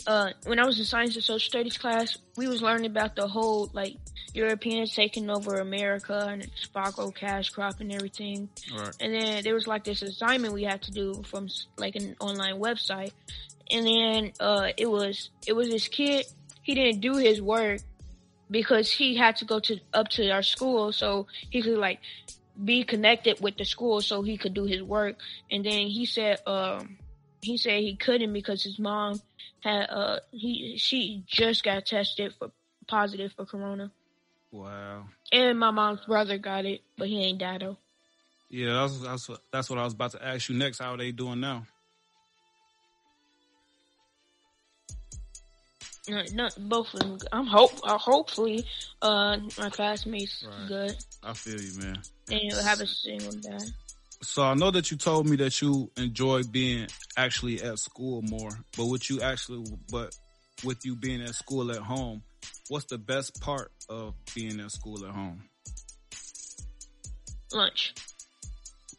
uh, 0.08 0.32
when 0.46 0.60
I 0.60 0.66
was 0.66 0.80
in 0.80 0.86
science 0.86 1.16
and 1.16 1.24
social 1.24 1.48
studies 1.48 1.78
class, 1.78 2.18
we 2.38 2.48
was 2.48 2.62
learning 2.62 2.86
about 2.86 3.16
the 3.16 3.28
whole 3.28 3.70
like 3.74 3.96
Europeans 4.34 4.94
taking 4.94 5.30
over 5.30 5.56
America 5.60 6.28
and 6.30 6.50
Sparkle 6.56 7.12
cash 7.12 7.50
crop 7.50 7.80
and 7.80 7.92
everything. 7.92 8.50
Right. 8.74 8.96
And 9.00 9.14
then 9.14 9.44
there 9.44 9.56
was 9.56 9.68
like 9.68 9.84
this 9.84 10.02
assignment 10.02 10.54
we 10.54 10.64
had 10.64 10.82
to 10.84 10.92
do 10.92 11.24
from 11.24 11.48
like 11.78 11.96
an 11.96 12.16
online 12.20 12.60
website. 12.60 13.12
And 13.72 13.86
then 13.86 14.34
uh, 14.40 14.70
it 14.78 14.90
was 14.90 15.30
it 15.48 15.54
was 15.54 15.70
this 15.70 15.88
kid. 15.88 16.26
He 16.62 16.76
didn't 16.76 17.02
do 17.02 17.16
his 17.18 17.42
work 17.42 17.82
because 18.52 18.92
he 18.92 19.16
had 19.16 19.36
to 19.38 19.46
go 19.46 19.60
to 19.60 19.80
up 19.94 20.10
to 20.10 20.30
our 20.32 20.44
school 20.44 20.92
so 20.92 21.28
he 21.50 21.62
could 21.62 21.78
like 21.78 22.00
be 22.64 22.84
connected 22.84 23.40
with 23.42 23.58
the 23.58 23.66
school 23.66 24.02
so 24.02 24.22
he 24.22 24.38
could 24.38 24.54
do 24.54 24.66
his 24.66 24.82
work. 24.84 25.18
And 25.52 25.66
then 25.66 25.88
he 25.88 26.06
said 26.06 26.40
um 26.46 26.98
he 27.42 27.58
said 27.58 27.80
he 27.82 27.96
couldn't 27.96 28.34
because 28.34 28.64
his 28.64 28.80
mom 28.80 29.22
had 29.62 29.90
uh 29.90 30.20
he 30.32 30.76
she 30.78 31.24
just 31.28 31.64
got 31.64 31.86
tested 31.86 32.34
for 32.38 32.52
positive 32.88 33.32
for 33.34 33.46
corona. 33.46 33.92
Wow. 34.52 35.06
And 35.32 35.60
my 35.60 35.72
mom's 35.72 36.06
brother 36.06 36.38
got 36.38 36.66
it, 36.66 36.82
but 36.98 37.08
he 37.08 37.24
ain't 37.24 37.40
died 37.40 37.62
though. 37.62 37.78
Yeah, 38.50 38.74
that's, 38.82 39.00
that's, 39.00 39.30
what- 39.30 39.42
that's 39.54 39.70
what 39.70 39.78
I 39.78 39.84
was 39.84 39.94
about 39.94 40.12
to 40.12 40.26
ask 40.26 40.50
you 40.50 40.58
next. 40.58 40.80
How 40.80 40.94
are 40.96 40.98
they 40.98 41.12
doing 41.12 41.40
now? 41.40 41.66
No, 46.10 46.24
no, 46.34 46.50
both 46.58 46.94
of 46.94 47.00
them. 47.02 47.20
I'm 47.32 47.46
hope. 47.46 47.72
Uh, 47.84 47.98
hopefully, 47.98 48.66
uh, 49.02 49.38
my 49.58 49.70
classmates 49.70 50.44
Right. 50.44 50.68
good, 50.68 50.98
I 51.24 51.34
feel 51.34 51.62
you, 51.62 51.80
man. 51.80 52.02
and 52.32 52.42
you'll 52.42 52.64
have 52.64 52.82
a 52.82 52.88
single 52.88 53.34
dad. 53.34 53.72
So 54.22 54.44
I 54.44 54.54
know 54.54 54.72
that 54.72 54.92
you 54.92 54.98
told 54.98 55.30
me 55.30 55.38
that 55.38 55.62
you 55.62 55.92
enjoy 55.98 56.44
being 56.44 56.88
actually 57.16 57.62
at 57.62 57.80
school 57.80 58.22
more, 58.24 58.52
but 58.76 58.86
what 58.86 59.10
you 59.10 59.22
actually, 59.22 59.66
but 59.92 60.16
with 60.64 60.84
you 60.86 60.96
being 60.96 61.22
at 61.22 61.36
school 61.36 61.72
at 61.72 61.78
home, 61.78 62.24
what's 62.68 62.86
the 62.86 62.98
best 62.98 63.40
part 63.40 63.72
of 63.88 64.14
being 64.36 64.60
at 64.60 64.72
school 64.72 65.06
at 65.06 65.12
home? 65.12 65.44
Lunch. 67.54 67.94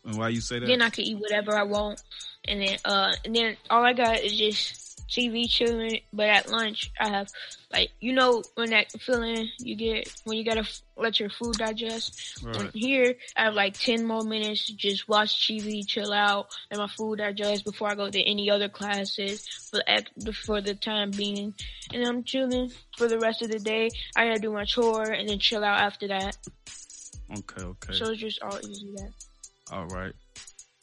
And 0.04 0.16
why 0.16 0.28
you 0.30 0.40
say 0.40 0.58
that? 0.58 0.66
Then 0.66 0.80
I 0.80 0.90
can 0.90 1.04
eat 1.04 1.18
whatever 1.18 1.54
I 1.56 1.64
want, 1.64 2.00
and 2.48 2.62
then 2.62 2.78
uh, 2.84 3.12
and 3.24 3.36
then 3.36 3.56
all 3.68 3.84
I 3.84 3.92
got 3.92 4.20
is 4.20 4.36
just 4.36 4.79
TV 5.10 5.48
chilling. 5.48 6.00
But 6.12 6.28
at 6.28 6.50
lunch, 6.50 6.90
I 6.98 7.08
have 7.08 7.28
like 7.72 7.90
you 8.00 8.12
know 8.12 8.44
when 8.54 8.70
that 8.70 8.86
feeling 9.00 9.48
you 9.58 9.76
get 9.76 10.08
when 10.24 10.38
you 10.38 10.44
gotta 10.44 10.60
f- 10.60 10.80
let 10.96 11.20
your 11.20 11.30
food 11.30 11.58
digest. 11.58 12.12
Right. 12.42 12.70
Here, 12.72 13.14
I 13.36 13.44
have 13.44 13.54
like 13.54 13.78
ten 13.78 14.04
more 14.04 14.24
minutes 14.24 14.66
to 14.66 14.76
just 14.76 15.08
watch 15.08 15.46
TV, 15.46 15.86
chill 15.86 16.12
out, 16.12 16.46
and 16.70 16.78
my 16.78 16.88
food 16.88 17.18
digest 17.18 17.64
before 17.64 17.88
I 17.88 17.94
go 17.94 18.10
to 18.10 18.22
any 18.22 18.50
other 18.50 18.68
classes 18.68 19.46
for 19.70 19.82
the, 20.16 20.32
for 20.32 20.60
the 20.60 20.74
time 20.74 21.10
being. 21.10 21.54
And 21.92 22.04
I'm 22.04 22.24
chilling 22.24 22.70
for 22.96 23.08
the 23.08 23.18
rest 23.18 23.42
of 23.42 23.50
the 23.50 23.58
day. 23.58 23.90
I 24.16 24.26
gotta 24.26 24.38
do 24.38 24.52
my 24.52 24.64
chore 24.64 25.10
and 25.10 25.28
then 25.28 25.38
chill 25.38 25.64
out 25.64 25.80
after 25.80 26.08
that. 26.08 26.36
Okay, 27.32 27.62
okay. 27.62 27.92
So 27.92 28.10
it's 28.10 28.20
just 28.20 28.42
all 28.42 28.58
easy 28.62 28.92
that. 28.96 29.12
All 29.70 29.86
right. 29.86 30.12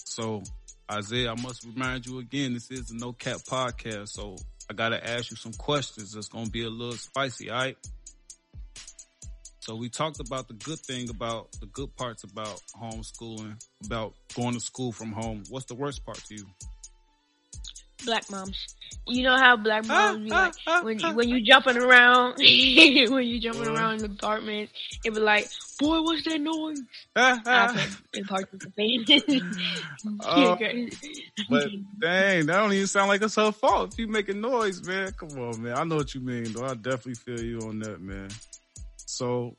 So, 0.06 0.42
Isaiah, 0.90 1.32
I 1.32 1.42
must 1.42 1.66
remind 1.66 2.06
you 2.06 2.20
again, 2.20 2.54
this 2.54 2.72
is 2.72 2.88
the 2.88 2.96
No 2.96 3.12
Cap 3.12 3.38
podcast. 3.50 4.10
So, 4.10 4.38
I 4.70 4.74
got 4.74 4.90
to 4.90 5.10
ask 5.10 5.32
you 5.32 5.38
some 5.38 5.54
questions 5.54 6.16
It's 6.16 6.30
to 6.30 6.50
be 6.50 6.64
a 6.64 6.70
little 6.70 6.98
spicy, 6.98 7.50
all 7.50 7.58
right? 7.58 7.78
So, 9.60 9.76
we 9.76 9.90
talked 9.90 10.22
about 10.22 10.48
the 10.48 10.54
good 10.54 10.80
thing 10.80 11.10
about 11.10 11.52
the 11.60 11.66
good 11.68 11.94
parts 11.98 12.24
about 12.24 12.62
homeschooling, 12.82 13.62
about 13.86 14.14
going 14.34 14.54
to 14.54 14.62
school 14.62 14.94
from 14.94 15.12
home. 15.12 15.44
What's 15.50 15.66
the 15.66 15.76
worst 15.76 16.06
part 16.06 16.18
to 16.26 16.36
you? 16.36 16.46
Black 18.06 18.30
moms. 18.30 18.76
You 19.06 19.24
know 19.24 19.38
how 19.38 19.56
black 19.56 19.86
moms 19.86 20.24
be 20.24 20.30
like 20.30 20.54
when 20.84 21.00
you, 21.00 21.14
when 21.14 21.30
you 21.30 21.42
jumping 21.42 21.78
around 21.78 22.38
when 22.38 22.48
you 22.48 23.40
jumping 23.40 23.64
uh-huh. 23.64 23.74
around 23.74 23.94
in 23.94 23.98
the 24.00 24.18
apartment, 24.18 24.70
it 25.06 25.14
be 25.14 25.20
like, 25.20 25.50
"Boy, 25.80 26.02
what's 26.02 26.24
that 26.26 26.42
noise?" 26.42 26.82
Uh-huh. 27.16 27.42
I 27.46 27.88
can 28.14 28.26
participate. 28.26 29.10
Oh, 30.24 30.58
But 31.50 31.70
dang, 32.00 32.46
that 32.46 32.58
don't 32.58 32.74
even 32.74 32.88
sound 32.88 33.10
like 33.10 33.22
it's 33.22 33.36
her 33.36 33.52
fault 33.52 33.94
if 33.94 34.00
you 34.00 34.08
making 34.08 34.42
noise, 34.42 34.86
man. 34.86 35.12
Come 35.14 35.40
on, 35.40 35.64
man. 35.64 35.78
I 35.78 35.84
know 35.84 35.96
what 35.96 36.14
you 36.14 36.22
mean, 36.22 36.52
though. 36.54 36.66
I 36.66 36.76
definitely 36.76 37.16
feel 37.16 37.42
you 37.42 37.60
on 37.62 37.80
that, 37.80 38.02
man. 38.02 38.30
So, 39.06 39.56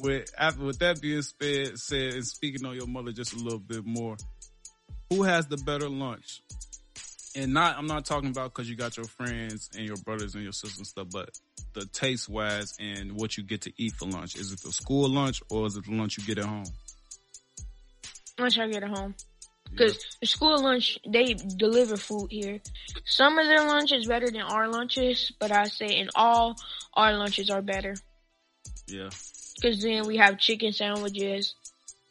with 0.00 0.30
after 0.38 0.64
with 0.64 0.78
that 0.80 1.00
being 1.00 1.22
said, 1.22 1.78
said 1.78 2.14
and 2.14 2.26
speaking 2.26 2.66
on 2.66 2.74
your 2.74 2.86
mother 2.86 3.12
just 3.12 3.32
a 3.32 3.38
little 3.38 3.58
bit 3.58 3.84
more, 3.84 4.16
who 5.10 5.22
has 5.22 5.46
the 5.46 5.56
better 5.58 5.88
lunch? 5.88 6.42
And 7.36 7.54
not, 7.54 7.78
I'm 7.78 7.86
not 7.86 8.04
talking 8.04 8.30
about 8.30 8.52
because 8.52 8.68
you 8.68 8.76
got 8.76 8.96
your 8.96 9.06
friends 9.06 9.70
and 9.76 9.86
your 9.86 9.96
brothers 9.98 10.34
and 10.34 10.42
your 10.42 10.52
sisters 10.52 10.78
and 10.78 10.86
stuff, 10.86 11.08
but 11.12 11.30
the 11.74 11.86
taste 11.86 12.28
wise 12.28 12.76
and 12.80 13.12
what 13.12 13.36
you 13.36 13.44
get 13.44 13.62
to 13.62 13.72
eat 13.76 13.92
for 13.92 14.08
lunch. 14.08 14.36
Is 14.36 14.52
it 14.52 14.60
the 14.60 14.72
school 14.72 15.08
lunch 15.08 15.40
or 15.48 15.66
is 15.66 15.76
it 15.76 15.84
the 15.84 15.94
lunch 15.94 16.18
you 16.18 16.24
get 16.24 16.38
at 16.38 16.44
home? 16.44 16.66
Once 18.38 18.58
I 18.58 18.68
get 18.68 18.82
at 18.82 18.90
home, 18.90 19.14
because 19.70 20.04
the 20.20 20.26
school 20.26 20.62
lunch 20.62 20.98
they 21.06 21.34
deliver 21.34 21.96
food 21.96 22.30
here. 22.30 22.60
Some 23.04 23.38
of 23.38 23.46
their 23.46 23.64
lunch 23.66 23.92
is 23.92 24.06
better 24.06 24.30
than 24.30 24.40
our 24.40 24.68
lunches, 24.68 25.32
but 25.38 25.52
I 25.52 25.64
say 25.66 25.98
in 25.98 26.08
all 26.14 26.56
our 26.94 27.16
lunches 27.16 27.50
are 27.50 27.62
better. 27.62 27.94
Yeah. 28.86 29.10
Because 29.54 29.82
then 29.82 30.06
we 30.06 30.16
have 30.16 30.38
chicken 30.38 30.72
sandwiches. 30.72 31.54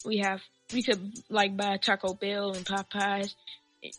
We 0.06 0.20
have 0.20 0.42
we 0.74 0.84
could 0.84 1.20
like 1.30 1.58
buy 1.58 1.78
Taco 1.78 2.14
Bell 2.14 2.54
and 2.54 2.66
Popeyes. 2.66 3.34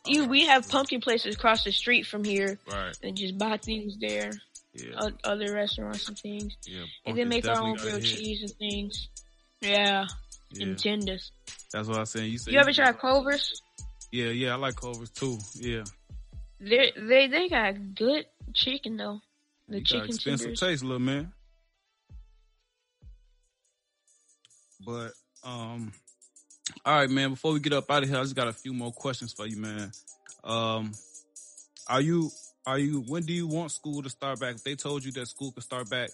You 0.06 0.26
we 0.26 0.44
have 0.46 0.68
pumpkin 0.68 1.00
places 1.00 1.34
across 1.34 1.64
the 1.64 1.72
street 1.72 2.06
from 2.06 2.22
here 2.25 2.58
Right. 2.70 2.96
and 3.02 3.16
just 3.16 3.38
buy 3.38 3.56
things 3.56 3.96
there. 3.99 4.30
Yeah. 4.75 5.08
Other 5.25 5.52
restaurants 5.54 6.06
and 6.08 6.18
things, 6.18 6.56
yeah. 6.64 6.84
and 7.06 7.16
then 7.18 7.28
make 7.28 7.46
our 7.49 7.60
own 7.60 7.76
grilled 7.76 8.04
cheese 8.04 8.42
and 8.42 8.52
things. 8.52 9.08
Yeah, 9.60 10.06
Yeah. 10.52 10.62
and 10.66 10.78
tenders. 10.78 11.32
That's 11.72 11.88
what 11.88 11.99
I'm 11.99 12.06
saying. 12.06 12.30
You 12.30 12.38
said 12.38 12.52
You 12.52 12.60
ever 12.60 12.72
try 12.72 12.92
Culver's? 12.92 13.62
Yeah, 14.12 14.26
yeah, 14.28 14.52
I 14.52 14.56
like 14.56 14.76
Culver's 14.76 15.10
too. 15.10 15.38
Yeah. 15.54 15.84
They 16.60 16.92
they 16.96 17.26
they 17.26 17.49
got 17.49 17.94
good 17.94 18.26
chicken 18.54 18.96
though. 18.96 19.20
The 19.68 19.78
You 19.78 19.80
got 19.80 19.87
chicken 19.88 20.08
expensive 20.14 20.44
tenders. 20.46 20.60
taste, 20.60 20.82
little 20.84 20.99
man. 21.00 21.32
But 24.84 25.12
um 25.42 25.92
all 26.84 26.94
right, 26.96 27.10
man, 27.10 27.30
before 27.30 27.52
we 27.52 27.60
get 27.60 27.72
up 27.72 27.90
out 27.90 28.02
of 28.02 28.08
here, 28.08 28.18
I 28.18 28.22
just 28.22 28.34
got 28.36 28.48
a 28.48 28.52
few 28.52 28.72
more 28.72 28.92
questions 28.92 29.32
for 29.32 29.46
you, 29.46 29.56
man. 29.56 29.92
Um 30.44 30.92
are 31.86 32.00
you 32.00 32.30
are 32.66 32.78
you 32.78 33.00
when 33.08 33.24
do 33.24 33.32
you 33.32 33.46
want 33.46 33.72
school 33.72 34.02
to 34.02 34.10
start 34.10 34.40
back? 34.40 34.54
If 34.56 34.64
they 34.64 34.74
told 34.74 35.04
you 35.04 35.12
that 35.12 35.26
school 35.26 35.52
could 35.52 35.62
start 35.62 35.90
back 35.90 36.10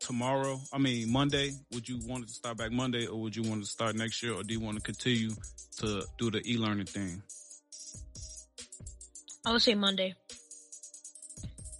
tomorrow, 0.00 0.60
I 0.72 0.78
mean 0.78 1.10
Monday, 1.10 1.52
would 1.72 1.88
you 1.88 1.98
want 2.06 2.24
it 2.24 2.28
to 2.28 2.34
start 2.34 2.56
back 2.56 2.72
Monday 2.72 3.06
or 3.06 3.20
would 3.20 3.34
you 3.36 3.42
want 3.42 3.62
it 3.62 3.64
to 3.66 3.70
start 3.70 3.94
next 3.96 4.22
year 4.22 4.34
or 4.34 4.42
do 4.42 4.52
you 4.52 4.60
want 4.60 4.76
to 4.76 4.82
continue 4.82 5.30
to 5.78 6.04
do 6.18 6.30
the 6.30 6.42
e-learning 6.46 6.86
thing? 6.86 7.22
I 9.44 9.52
would 9.52 9.62
say 9.62 9.74
Monday 9.74 10.14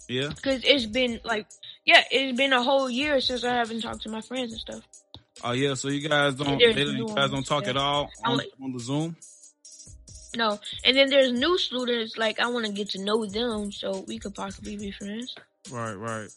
Yeah? 0.09 0.29
because 0.29 0.63
it's 0.63 0.85
been 0.85 1.19
like 1.23 1.47
yeah, 1.85 2.03
it's 2.11 2.37
been 2.37 2.53
a 2.53 2.63
whole 2.63 2.89
year 2.89 3.19
since 3.21 3.43
I 3.43 3.53
haven't 3.55 3.81
talked 3.81 4.03
to 4.03 4.09
my 4.09 4.21
friends 4.21 4.51
and 4.53 4.61
stuff. 4.61 4.81
Oh 5.43 5.51
yeah, 5.51 5.73
so 5.73 5.89
you 5.89 6.07
guys 6.07 6.35
don't, 6.35 6.57
They're 6.57 6.73
they 6.73 6.85
don't 6.85 6.95
you 6.97 7.07
guys 7.07 7.29
don't 7.31 7.45
talk 7.45 7.63
stuff. 7.65 7.75
at 7.75 7.77
all 7.77 8.09
on, 8.23 8.37
like- 8.37 8.49
on 8.61 8.71
the 8.73 8.79
Zoom? 8.79 9.15
No, 10.35 10.59
and 10.83 10.97
then 10.97 11.09
there's 11.09 11.31
new 11.31 11.57
students 11.59 12.17
like 12.17 12.39
I 12.39 12.47
want 12.47 12.65
to 12.65 12.71
get 12.71 12.89
to 12.91 13.03
know 13.03 13.23
them 13.25 13.71
so 13.71 14.03
we 14.07 14.17
could 14.17 14.33
possibly 14.33 14.75
be 14.77 14.89
friends. 14.91 15.35
Right, 15.71 15.93
right. 15.93 16.27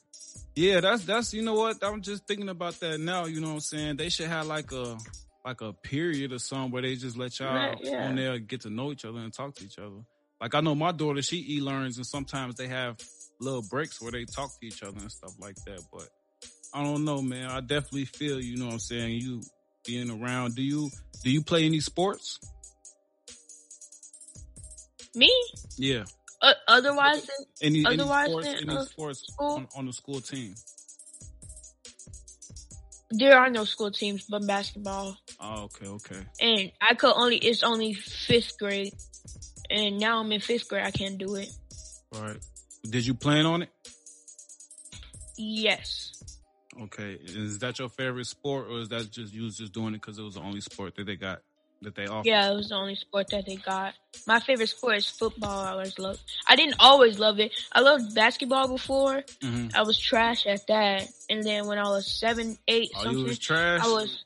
Yeah, 0.54 0.80
that's 0.80 1.04
that's 1.04 1.32
you 1.32 1.42
know 1.42 1.54
what 1.54 1.78
I'm 1.82 2.02
just 2.02 2.26
thinking 2.26 2.48
about 2.50 2.78
that 2.80 3.00
now. 3.00 3.24
You 3.24 3.40
know 3.40 3.48
what 3.48 3.54
I'm 3.54 3.60
saying? 3.60 3.96
They 3.96 4.10
should 4.10 4.26
have 4.28 4.46
like 4.46 4.70
a 4.72 4.98
like 5.46 5.60
a 5.62 5.72
period 5.72 6.32
or 6.32 6.38
something 6.38 6.72
where 6.72 6.82
they 6.82 6.96
just 6.96 7.16
let 7.16 7.38
y'all 7.38 7.54
Right, 7.54 7.78
yeah. 7.80 8.08
on 8.08 8.16
there 8.16 8.38
get 8.38 8.62
to 8.62 8.70
know 8.70 8.92
each 8.92 9.04
other 9.06 9.18
and 9.20 9.32
talk 9.32 9.54
to 9.56 9.64
each 9.64 9.78
other. 9.78 10.02
Like 10.40 10.54
I 10.54 10.60
know 10.60 10.74
my 10.74 10.92
daughter, 10.92 11.22
she 11.22 11.36
e 11.56 11.60
learns 11.62 11.96
and 11.96 12.06
sometimes 12.06 12.56
they 12.56 12.68
have 12.68 12.96
little 13.40 13.62
breaks 13.70 14.02
where 14.02 14.12
they 14.12 14.24
talk 14.26 14.50
to 14.60 14.66
each 14.66 14.82
other 14.82 14.98
and 14.98 15.10
stuff 15.10 15.32
like 15.40 15.56
that. 15.66 15.80
But 15.90 16.08
I 16.76 16.82
don't 16.82 17.04
know, 17.04 17.22
man. 17.22 17.50
I 17.50 17.60
definitely 17.60 18.04
feel 18.04 18.38
you 18.40 18.56
know 18.58 18.66
what 18.66 18.74
I'm 18.74 18.78
saying. 18.80 19.20
You 19.20 19.40
being 19.86 20.10
around. 20.10 20.54
Do 20.54 20.62
you 20.62 20.90
do 21.24 21.30
you 21.30 21.42
play 21.42 21.64
any 21.64 21.80
sports? 21.80 22.38
Me? 25.14 25.32
Yeah. 25.78 26.04
Uh, 26.42 26.52
otherwise, 26.68 27.28
Any, 27.62 27.78
any 27.86 27.94
Otherwise 28.00 28.28
sports, 28.28 28.46
than, 28.60 28.70
any 28.70 28.84
sports 28.84 29.22
school? 29.32 29.52
on, 29.56 29.68
on 29.74 29.86
the 29.86 29.92
school 29.94 30.20
team? 30.20 30.54
there 33.12 33.38
are 33.38 33.48
no 33.48 33.64
school 33.64 33.90
teams 33.90 34.26
but 34.28 34.46
basketball, 34.46 35.16
Oh, 35.40 35.62
okay, 35.64 35.86
okay. 35.86 36.20
and 36.40 36.72
I 36.82 36.94
could 36.94 37.12
only 37.14 37.36
it's 37.38 37.62
only 37.62 37.94
fifth 37.94 38.58
grade, 38.58 38.92
and 39.70 39.98
now 39.98 40.18
I'm 40.20 40.30
in 40.32 40.40
fifth 40.40 40.68
grade. 40.68 40.84
I 40.84 40.90
can't 40.90 41.16
do 41.16 41.36
it. 41.36 41.48
All 42.14 42.20
right. 42.20 42.36
Did 42.82 43.06
you 43.06 43.14
plan 43.14 43.46
on 43.46 43.62
it? 43.62 43.70
Yes, 45.38 46.15
Okay. 46.82 47.18
Is 47.22 47.58
that 47.60 47.78
your 47.78 47.88
favorite 47.88 48.26
sport, 48.26 48.66
or 48.70 48.80
is 48.80 48.88
that 48.90 49.10
just 49.10 49.32
you 49.32 49.44
was 49.44 49.56
just 49.56 49.72
doing 49.72 49.88
it 49.94 50.00
because 50.00 50.18
it 50.18 50.22
was 50.22 50.34
the 50.34 50.40
only 50.40 50.60
sport 50.60 50.94
that 50.96 51.06
they 51.06 51.16
got 51.16 51.40
that 51.82 51.94
they 51.94 52.06
offer? 52.06 52.26
yeah, 52.28 52.50
it 52.50 52.54
was 52.54 52.68
the 52.70 52.74
only 52.74 52.94
sport 52.96 53.28
that 53.30 53.46
they 53.46 53.56
got. 53.56 53.94
My 54.26 54.40
favorite 54.40 54.68
sport 54.68 54.96
is 54.96 55.06
football. 55.08 55.60
I 55.64 55.70
always 55.72 55.98
love. 55.98 56.18
I 56.48 56.56
didn't 56.56 56.76
always 56.80 57.18
love 57.18 57.38
it. 57.40 57.52
I 57.72 57.80
loved 57.80 58.14
basketball 58.14 58.68
before. 58.68 59.22
hmm 59.42 59.68
I 59.74 59.82
was 59.82 59.98
trash 59.98 60.46
at 60.46 60.66
that, 60.68 61.08
and 61.30 61.44
then 61.44 61.66
when 61.66 61.78
I 61.78 61.84
was 61.84 62.06
seven, 62.06 62.56
eight, 62.68 62.90
Oh, 62.96 63.02
something, 63.04 63.18
you 63.20 63.24
was 63.26 63.38
trash. 63.38 63.80
I 63.82 63.88
was. 63.88 64.24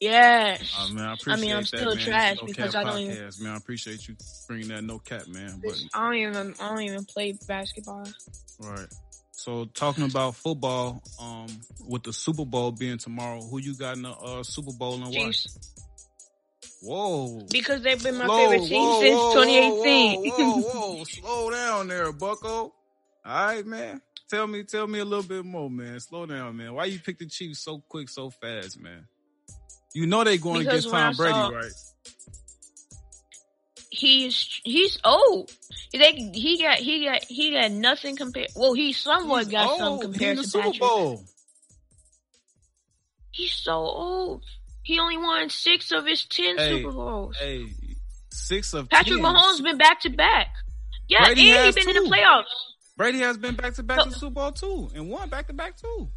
Yes. 0.00 0.74
Oh, 0.76 0.92
man, 0.92 1.04
I 1.04 1.12
appreciate 1.14 1.52
I'm 1.52 1.60
that, 1.60 1.66
still 1.68 1.94
man. 1.94 2.04
trash 2.04 2.36
No 2.40 2.46
because 2.46 2.74
I 2.74 2.82
don't 2.82 2.98
even- 3.02 3.30
man. 3.40 3.52
I 3.52 3.56
appreciate 3.56 4.08
you 4.08 4.16
bringing 4.48 4.68
that 4.68 4.82
no 4.82 4.98
cap, 4.98 5.28
man. 5.28 5.60
But 5.64 5.80
I 5.94 6.04
don't 6.04 6.16
even. 6.16 6.54
I 6.60 6.68
don't 6.70 6.82
even 6.82 7.04
play 7.04 7.34
basketball. 7.46 8.08
right. 8.58 8.88
So 9.42 9.64
talking 9.64 10.04
about 10.04 10.36
football, 10.36 11.02
um, 11.20 11.48
with 11.88 12.04
the 12.04 12.12
Super 12.12 12.44
Bowl 12.44 12.70
being 12.70 12.96
tomorrow, 12.98 13.40
who 13.40 13.58
you 13.58 13.74
got 13.74 13.96
in 13.96 14.02
the 14.02 14.12
uh, 14.12 14.44
Super 14.44 14.70
Bowl 14.72 15.02
and? 15.02 15.12
Chiefs. 15.12 15.58
Whoa. 16.80 17.44
Because 17.50 17.82
they've 17.82 18.00
been 18.00 18.18
my 18.18 18.26
Slow, 18.26 18.36
favorite 18.38 18.68
team 18.68 18.84
whoa, 18.84 19.00
since 19.00 19.16
whoa, 19.16 19.34
2018. 19.34 20.30
Whoa, 20.30 20.60
whoa, 20.60 20.94
whoa, 20.94 21.04
slow 21.04 21.50
down 21.50 21.88
there, 21.88 22.12
Bucko. 22.12 22.46
All 22.46 22.72
right, 23.24 23.66
man. 23.66 24.00
Tell 24.30 24.46
me, 24.46 24.62
tell 24.62 24.86
me 24.86 25.00
a 25.00 25.04
little 25.04 25.24
bit 25.24 25.44
more, 25.44 25.68
man. 25.68 25.98
Slow 25.98 26.24
down, 26.24 26.56
man. 26.56 26.74
Why 26.74 26.84
you 26.84 27.00
pick 27.00 27.18
the 27.18 27.26
Chiefs 27.26 27.64
so 27.64 27.82
quick, 27.88 28.10
so 28.10 28.30
fast, 28.30 28.80
man? 28.80 29.08
You 29.92 30.06
know 30.06 30.22
they 30.22 30.38
going 30.38 30.60
Because 30.60 30.86
against 30.86 30.90
Tom 30.90 31.16
Brady, 31.16 31.34
saw- 31.34 31.48
right? 31.48 31.72
He's 33.92 34.60
he's 34.64 34.98
old. 35.04 35.52
They, 35.92 36.12
he 36.34 36.60
got 36.62 36.78
he 36.78 37.04
got 37.04 37.22
he 37.24 37.52
got 37.52 37.70
nothing 37.70 38.16
compared. 38.16 38.48
Well, 38.56 38.72
he 38.74 38.92
somewhat 38.92 39.44
He's 39.44 39.52
got 39.52 39.76
some 39.78 39.86
old. 39.86 40.00
He 40.00 40.06
in 40.06 40.12
compared 40.12 40.38
the 40.38 40.42
to 40.42 40.48
Super 40.48 40.62
Patrick. 40.64 40.80
Bowl. 40.80 41.24
He's 43.30 43.52
so 43.52 43.72
old. 43.72 44.42
He 44.82 44.98
only 44.98 45.16
won 45.16 45.48
six 45.48 45.92
of 45.92 46.06
his 46.06 46.24
ten 46.24 46.56
Hey, 46.58 46.78
Super 46.78 46.92
Bowls. 46.92 47.36
Hey, 47.38 47.66
six 48.30 48.74
of 48.74 48.88
Patrick 48.88 49.20
10. 49.20 49.24
Mahomes 49.24 49.62
been 49.62 49.78
back 49.78 50.00
to 50.00 50.10
back. 50.10 50.48
Yeah, 51.08 51.26
Brady 51.26 51.50
and 51.50 51.58
has 51.60 51.74
he 51.76 51.84
been 51.84 51.96
in 51.96 52.02
the 52.04 52.10
playoffs. 52.10 52.44
Brady 52.96 53.18
has 53.20 53.36
been 53.38 53.54
back 53.54 53.74
to 53.74 53.82
back 53.82 53.98
No. 53.98 54.04
to 54.04 54.10
Super 54.12 54.30
Bowl 54.34 54.52
too, 54.52 54.90
and 54.94 55.08
won 55.08 55.28
back 55.28 55.46
to 55.48 55.52
back 55.52 55.76
too. 55.76 56.08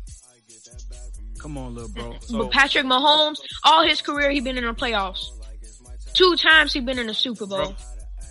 Come 1.40 1.58
on, 1.58 1.76
little 1.76 1.90
bro. 1.90 2.16
So, 2.22 2.38
but 2.40 2.52
Patrick 2.52 2.86
Mahomes, 2.86 3.38
all 3.64 3.88
his 3.88 4.02
career, 4.02 4.32
he 4.32 4.40
been 4.42 4.58
in 4.58 4.66
the 4.66 4.74
playoffs. 4.74 5.28
Two 6.16 6.36
times 6.38 6.74
he 6.74 6.80
been 6.80 6.98
in 6.98 7.08
the 7.08 7.14
Super 7.14 7.46
Bowl. 7.46 7.58
Bro. 7.58 7.76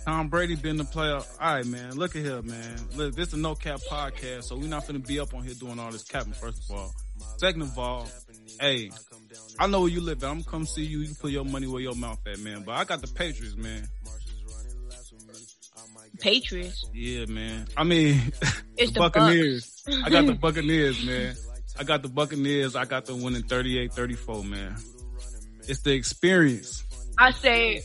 Tom 0.05 0.27
Brady 0.27 0.55
been 0.55 0.77
the 0.77 0.83
player. 0.83 1.15
All 1.15 1.23
right, 1.39 1.65
man. 1.65 1.95
Look 1.95 2.15
at 2.15 2.23
here, 2.23 2.41
man. 2.41 2.75
Look, 2.95 3.15
this 3.15 3.29
is 3.29 3.33
a 3.35 3.37
no 3.37 3.55
cap 3.55 3.79
podcast, 3.89 4.43
so 4.45 4.57
we're 4.57 4.67
not 4.67 4.85
gonna 4.85 4.99
be 4.99 5.19
up 5.19 5.33
on 5.33 5.43
here 5.43 5.53
doing 5.53 5.79
all 5.79 5.91
this 5.91 6.03
capping. 6.03 6.33
First 6.33 6.69
of 6.69 6.75
all, 6.75 6.93
second 7.37 7.61
of 7.61 7.77
all, 7.79 8.07
hey, 8.59 8.91
I 9.59 9.67
know 9.67 9.81
where 9.81 9.89
you 9.89 10.01
live. 10.01 10.23
At. 10.23 10.29
I'm 10.29 10.41
gonna 10.41 10.51
come 10.51 10.65
see 10.65 10.83
you. 10.83 10.99
You 10.99 11.05
can 11.07 11.15
put 11.15 11.31
your 11.31 11.45
money 11.45 11.67
where 11.67 11.81
your 11.81 11.95
mouth 11.95 12.19
at, 12.27 12.39
man. 12.39 12.63
But 12.63 12.73
I 12.73 12.83
got 12.83 13.01
the 13.01 13.07
Patriots, 13.07 13.55
man. 13.55 13.87
Patriots. 16.19 16.85
Yeah, 16.93 17.25
man. 17.25 17.67
I 17.75 17.83
mean, 17.83 18.19
It's 18.77 18.91
the 18.91 18.93
the 18.93 18.99
Buccaneers. 18.99 19.83
I 20.03 20.09
got 20.09 20.25
the 20.25 20.33
Buccaneers, 20.41 21.03
man. 21.05 21.35
I 21.77 21.83
got 21.83 22.01
the 22.03 22.09
Buccaneers. 22.09 22.75
I 22.75 22.85
got 22.85 23.05
them 23.05 23.21
winning 23.21 23.43
38-34, 23.43 24.47
man. 24.47 24.75
It's 25.67 25.81
the 25.81 25.93
experience. 25.93 26.83
I 27.17 27.31
say, 27.31 27.83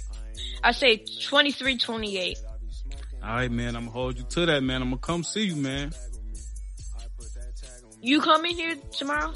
I 0.63 0.73
say 0.73 0.99
23-28. 0.99 2.37
All 3.23 3.29
right, 3.35 3.51
man. 3.51 3.77
I'm 3.77 3.83
gonna 3.85 3.91
hold 3.91 4.19
you 4.19 4.25
to 4.25 4.47
that, 4.47 4.63
man. 4.63 4.83
I'm 4.83 4.89
gonna 4.89 4.99
come 4.99 5.23
see 5.23 5.45
you, 5.45 5.57
man. 5.57 5.93
You 8.03 8.21
coming 8.21 8.57
here 8.57 8.77
tomorrow? 8.97 9.35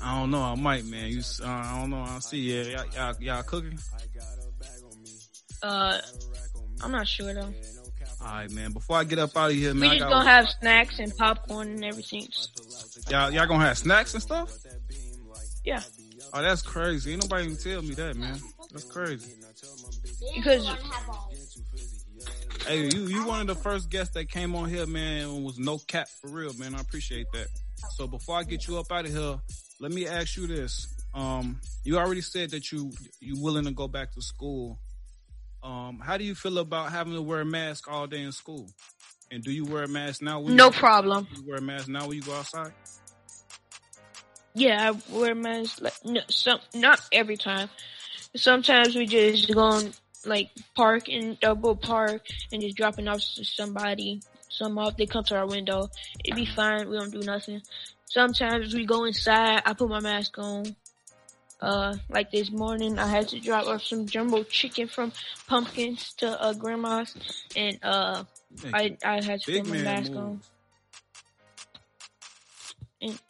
I 0.00 0.20
don't 0.20 0.30
know. 0.30 0.40
I 0.42 0.54
might, 0.54 0.84
man. 0.84 1.10
You, 1.10 1.20
uh, 1.42 1.46
I 1.46 1.80
don't 1.80 1.90
know. 1.90 2.02
I'll 2.06 2.20
see. 2.20 2.38
Yeah, 2.38 2.62
y'all, 2.62 2.86
y'all, 2.94 3.14
y'all 3.20 3.42
cooking? 3.42 3.78
Uh, 5.62 5.98
I'm 6.80 6.92
not 6.92 7.08
sure 7.08 7.32
though. 7.34 7.52
All 8.20 8.26
right, 8.32 8.50
man. 8.50 8.72
Before 8.72 8.96
I 8.98 9.04
get 9.04 9.18
up 9.18 9.36
out 9.36 9.50
of 9.50 9.56
here, 9.56 9.74
We 9.74 9.80
man, 9.80 9.90
I 9.90 9.98
just 9.98 10.10
gonna 10.10 10.28
have 10.28 10.48
snacks 10.60 10.98
and 10.98 11.16
popcorn 11.16 11.68
and 11.68 11.84
everything. 11.84 12.28
y'all, 13.10 13.30
y'all 13.32 13.46
gonna 13.46 13.64
have 13.64 13.78
snacks 13.78 14.14
and 14.14 14.22
stuff? 14.22 14.52
Yeah, 15.64 15.82
Oh, 16.32 16.42
that's 16.42 16.62
crazy. 16.62 17.12
Ain't 17.12 17.22
nobody 17.22 17.44
even 17.44 17.56
tell 17.56 17.82
me 17.82 17.94
that, 17.94 18.16
man. 18.16 18.38
That's 18.74 18.90
crazy. 18.90 19.32
because 20.34 20.68
Hey, 22.66 22.88
you, 22.88 23.06
you 23.06 23.24
one 23.24 23.42
of 23.42 23.46
the 23.46 23.54
first 23.54 23.88
guests 23.88 24.14
that 24.14 24.28
came 24.28 24.56
on 24.56 24.68
here, 24.68 24.86
man, 24.86 25.28
and 25.28 25.44
was 25.44 25.58
no 25.60 25.78
cap 25.78 26.08
for 26.20 26.28
real, 26.28 26.52
man. 26.54 26.74
I 26.74 26.80
appreciate 26.80 27.26
that. 27.34 27.46
So 27.94 28.08
before 28.08 28.36
I 28.36 28.42
get 28.42 28.66
you 28.66 28.78
up 28.78 28.90
out 28.90 29.04
of 29.04 29.12
here, 29.12 29.36
let 29.80 29.92
me 29.92 30.08
ask 30.08 30.36
you 30.36 30.48
this. 30.48 30.92
Um, 31.14 31.60
you 31.84 31.98
already 31.98 32.20
said 32.20 32.50
that 32.50 32.72
you, 32.72 32.90
you 33.20 33.40
willing 33.40 33.66
to 33.66 33.70
go 33.70 33.86
back 33.86 34.12
to 34.14 34.22
school. 34.22 34.80
Um, 35.62 36.00
how 36.02 36.16
do 36.16 36.24
you 36.24 36.34
feel 36.34 36.58
about 36.58 36.90
having 36.90 37.12
to 37.12 37.22
wear 37.22 37.42
a 37.42 37.46
mask 37.46 37.88
all 37.88 38.08
day 38.08 38.22
in 38.22 38.32
school? 38.32 38.66
And 39.30 39.44
do 39.44 39.52
you 39.52 39.64
wear 39.64 39.84
a 39.84 39.88
mask 39.88 40.20
now? 40.20 40.40
When 40.40 40.56
no 40.56 40.66
you, 40.66 40.72
problem. 40.72 41.28
You 41.36 41.44
wear 41.46 41.58
a 41.58 41.62
mask 41.62 41.88
now 41.88 42.08
when 42.08 42.16
you 42.16 42.22
go 42.22 42.34
outside? 42.34 42.72
Yeah, 44.54 44.90
I 44.90 45.14
wear 45.14 45.34
masks. 45.34 45.80
Like, 45.80 45.94
no, 46.04 46.22
some 46.28 46.60
not 46.74 47.00
every 47.12 47.36
time. 47.36 47.68
Sometimes 48.36 48.96
we 48.96 49.06
just 49.06 49.52
go 49.52 49.60
on 49.60 49.92
like 50.26 50.50
park 50.74 51.08
in 51.08 51.36
double 51.40 51.76
park 51.76 52.22
and 52.52 52.62
just 52.62 52.76
dropping 52.76 53.08
off 53.08 53.20
somebody. 53.20 54.22
Some 54.48 54.78
off 54.78 54.96
they 54.96 55.06
come 55.06 55.24
to 55.24 55.36
our 55.36 55.46
window. 55.46 55.88
It'd 56.24 56.36
be 56.36 56.46
fine. 56.46 56.88
We 56.88 56.96
don't 56.96 57.10
do 57.10 57.20
nothing. 57.20 57.62
Sometimes 58.06 58.74
we 58.74 58.86
go 58.86 59.04
inside. 59.04 59.62
I 59.66 59.72
put 59.72 59.88
my 59.88 60.00
mask 60.00 60.38
on. 60.38 60.76
Uh, 61.60 61.96
like 62.10 62.30
this 62.30 62.50
morning, 62.50 62.98
I 62.98 63.06
had 63.06 63.28
to 63.28 63.40
drop 63.40 63.66
off 63.66 63.82
some 63.82 64.06
jumbo 64.06 64.42
chicken 64.42 64.86
from 64.86 65.12
Pumpkins 65.46 66.12
to 66.18 66.40
uh 66.40 66.52
grandma's, 66.52 67.14
and 67.56 67.78
uh, 67.82 68.24
I 68.72 68.96
I 69.04 69.24
had 69.24 69.40
to 69.42 69.60
put 69.60 69.70
my 69.70 69.78
mask 69.78 70.12
move. 70.12 70.18
on. 70.20 70.40
And 73.00 73.20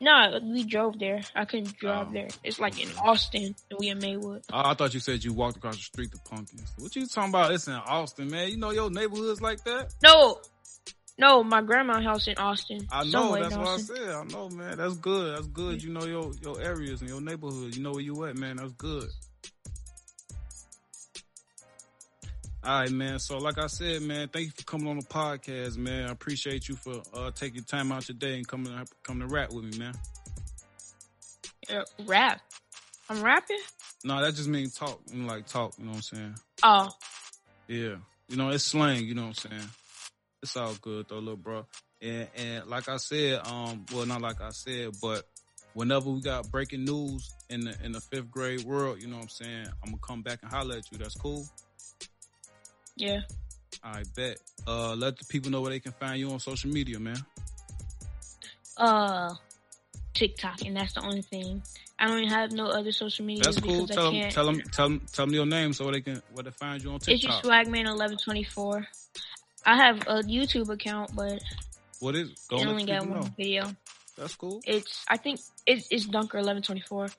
no, 0.00 0.38
we 0.42 0.64
drove 0.64 0.98
there. 0.98 1.20
I 1.34 1.44
couldn't 1.44 1.76
drive 1.78 2.08
Oh. 2.08 2.12
there. 2.12 2.28
It's 2.44 2.58
like 2.60 2.80
in 2.80 2.88
Austin, 2.98 3.54
and 3.70 3.78
we 3.78 3.88
in 3.88 3.98
Maywood. 3.98 4.42
I, 4.52 4.70
I 4.70 4.74
thought 4.74 4.92
you 4.94 5.00
said 5.00 5.24
you 5.24 5.32
walked 5.32 5.56
across 5.56 5.76
the 5.76 5.82
street 5.82 6.10
to 6.12 6.18
Pumpkins. 6.28 6.72
What 6.78 6.94
you 6.96 7.06
talking 7.06 7.30
about? 7.30 7.52
It's 7.52 7.66
in 7.66 7.74
Austin, 7.74 8.30
man. 8.30 8.48
You 8.50 8.56
know 8.58 8.70
your 8.70 8.90
neighborhoods 8.90 9.40
like 9.40 9.62
that? 9.64 9.94
No, 10.02 10.38
no, 11.18 11.42
my 11.42 11.62
grandma's 11.62 12.04
house 12.04 12.28
in 12.28 12.36
Austin. 12.36 12.86
I 12.90 13.04
know. 13.04 13.34
That's 13.40 13.56
what 13.56 13.68
I 13.68 13.76
said. 13.78 14.10
I 14.10 14.24
know, 14.24 14.48
man. 14.50 14.76
That's 14.76 14.96
good. 14.96 15.34
That's 15.36 15.46
good. 15.48 15.82
You 15.82 15.90
know 15.92 16.04
your 16.04 16.32
your 16.42 16.60
areas 16.60 17.00
and 17.00 17.08
your 17.08 17.20
neighborhood. 17.22 17.74
You 17.74 17.82
know 17.82 17.92
where 17.92 18.02
you 18.02 18.24
at, 18.26 18.36
man. 18.36 18.56
That's 18.56 18.72
good. 18.72 19.08
All 22.66 22.80
right, 22.80 22.90
man. 22.90 23.20
So, 23.20 23.38
like 23.38 23.58
I 23.58 23.68
said, 23.68 24.02
man, 24.02 24.26
thank 24.26 24.46
you 24.46 24.52
for 24.56 24.64
coming 24.64 24.88
on 24.88 24.98
the 24.98 25.04
podcast, 25.04 25.76
man. 25.76 26.08
I 26.08 26.10
appreciate 26.10 26.68
you 26.68 26.74
for 26.74 27.00
uh, 27.14 27.30
taking 27.30 27.62
time 27.62 27.92
out 27.92 28.08
your 28.08 28.18
day 28.18 28.34
and 28.34 28.48
coming 28.48 28.72
to, 28.72 28.84
coming 29.04 29.28
to 29.28 29.32
rap 29.32 29.52
with 29.52 29.66
me, 29.66 29.78
man. 29.78 29.94
Uh, 31.72 31.84
rap. 32.04 32.40
I'm 33.08 33.22
rapping. 33.22 33.60
No, 34.02 34.20
that 34.20 34.34
just 34.34 34.48
means 34.48 34.74
talk. 34.74 35.00
You 35.12 35.22
know, 35.22 35.28
like 35.28 35.46
talk. 35.46 35.74
You 35.78 35.84
know 35.84 35.92
what 35.92 35.96
I'm 35.98 36.02
saying? 36.02 36.34
Oh, 36.64 36.90
Yeah. 37.68 37.96
You 38.28 38.36
know, 38.36 38.48
it's 38.48 38.64
slang, 38.64 39.04
you 39.04 39.14
know 39.14 39.28
what 39.28 39.44
I'm 39.44 39.50
saying? 39.50 39.70
It's 40.42 40.56
all 40.56 40.74
good 40.80 41.06
though, 41.08 41.20
little 41.20 41.36
bro. 41.36 41.66
And 42.02 42.26
and 42.36 42.66
like 42.66 42.88
I 42.88 42.96
said, 42.96 43.46
um, 43.46 43.86
well 43.94 44.06
not 44.06 44.20
like 44.20 44.40
I 44.40 44.50
said, 44.50 44.94
but 45.00 45.24
whenever 45.74 46.10
we 46.10 46.20
got 46.20 46.50
breaking 46.50 46.84
news 46.84 47.32
in 47.48 47.60
the 47.60 47.76
in 47.84 47.92
the 47.92 48.00
fifth 48.00 48.32
grade 48.32 48.64
world, 48.64 49.00
you 49.00 49.06
know 49.06 49.16
what 49.16 49.22
I'm 49.22 49.28
saying, 49.28 49.66
I'm 49.84 49.90
gonna 49.90 49.98
come 50.04 50.22
back 50.22 50.40
and 50.42 50.50
holler 50.50 50.78
at 50.78 50.90
you. 50.90 50.98
That's 50.98 51.14
cool. 51.14 51.46
Yeah. 52.96 53.20
I 53.82 54.02
bet. 54.16 54.38
Uh 54.66 54.94
let 54.94 55.16
the 55.18 55.24
people 55.24 55.50
know 55.50 55.60
where 55.60 55.70
they 55.70 55.80
can 55.80 55.92
find 55.92 56.18
you 56.18 56.30
on 56.30 56.40
social 56.40 56.70
media, 56.70 56.98
man. 56.98 57.18
Uh, 58.76 59.34
TikTok, 60.12 60.62
and 60.66 60.76
that's 60.76 60.94
the 60.94 61.02
only 61.02 61.22
thing. 61.22 61.62
I 61.98 62.06
don't 62.06 62.18
even 62.18 62.28
have 62.30 62.52
no 62.52 62.66
other 62.66 62.92
social 62.92 63.24
media 63.24 63.44
That's 63.44 63.60
cool. 63.60 63.86
Tell 63.86 64.12
them 64.12 64.30
tell 64.30 64.46
them 64.46 64.60
tell 64.60 64.88
them 64.88 65.02
tell 65.12 65.26
them 65.26 65.34
your 65.34 65.46
name 65.46 65.72
so 65.72 65.90
they 65.90 66.00
can 66.02 66.22
where 66.32 66.42
they 66.42 66.50
find 66.50 66.82
you 66.82 66.90
on 66.90 66.98
TikTok. 66.98 67.14
It's 67.14 67.22
your 67.22 67.32
TikTok. 67.32 67.66
Swagman1124. 67.66 68.86
I 69.64 69.76
have 69.76 70.00
a 70.06 70.22
YouTube 70.22 70.68
account, 70.68 71.14
but 71.16 71.42
What 72.00 72.14
is 72.14 72.30
it? 72.30 72.38
Go 72.48 72.58
I 72.58 72.66
only 72.66 72.84
got 72.84 73.06
one 73.06 73.20
know. 73.20 73.28
video. 73.36 73.64
That's 74.16 74.34
cool. 74.36 74.60
It's 74.66 75.04
I 75.08 75.16
think 75.16 75.40
it's 75.66 75.88
it's 75.90 76.06
Dunker1124. 76.06 77.14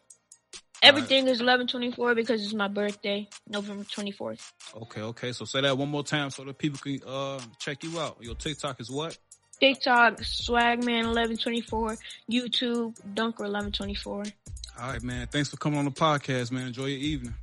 Everything 0.84 1.24
is 1.24 1.40
1124 1.40 2.16
because 2.16 2.44
it's 2.44 2.54
my 2.54 2.68
birthday, 2.68 3.28
November 3.48 3.84
24th. 3.84 4.52
Okay, 4.76 5.02
okay. 5.02 5.32
So 5.32 5.46
say 5.46 5.62
that 5.62 5.78
one 5.78 5.90
more 5.90 6.04
time 6.04 6.30
so 6.30 6.44
that 6.44 6.58
people 6.58 6.80
can 6.80 7.00
uh 7.08 7.40
check 7.60 7.84
you 7.84 8.00
out. 8.00 8.18
Your 8.22 8.36
TikTok 8.36 8.80
is 8.80 8.92
what? 8.92 9.18
TikTok, 9.60 10.18
Swagman1124, 10.18 11.98
YouTube, 12.32 12.96
Dunker1124. 13.16 14.32
All 14.80 14.92
right, 14.92 15.02
man. 15.02 15.28
Thanks 15.28 15.50
for 15.50 15.58
coming 15.58 15.80
on 15.80 15.86
the 15.86 15.92
podcast, 15.92 16.52
man. 16.52 16.68
Enjoy 16.68 16.86
your 16.86 17.00
evening. 17.00 17.34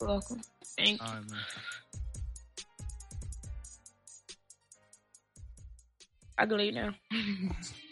You're 0.00 0.08
welcome. 0.08 0.40
Thank 0.78 1.00
you. 1.00 1.06
All 1.06 1.14
right, 1.14 1.30
man. 1.30 1.40
I 6.38 6.46
can 6.46 6.56
leave 6.56 6.74
now. 6.74 6.94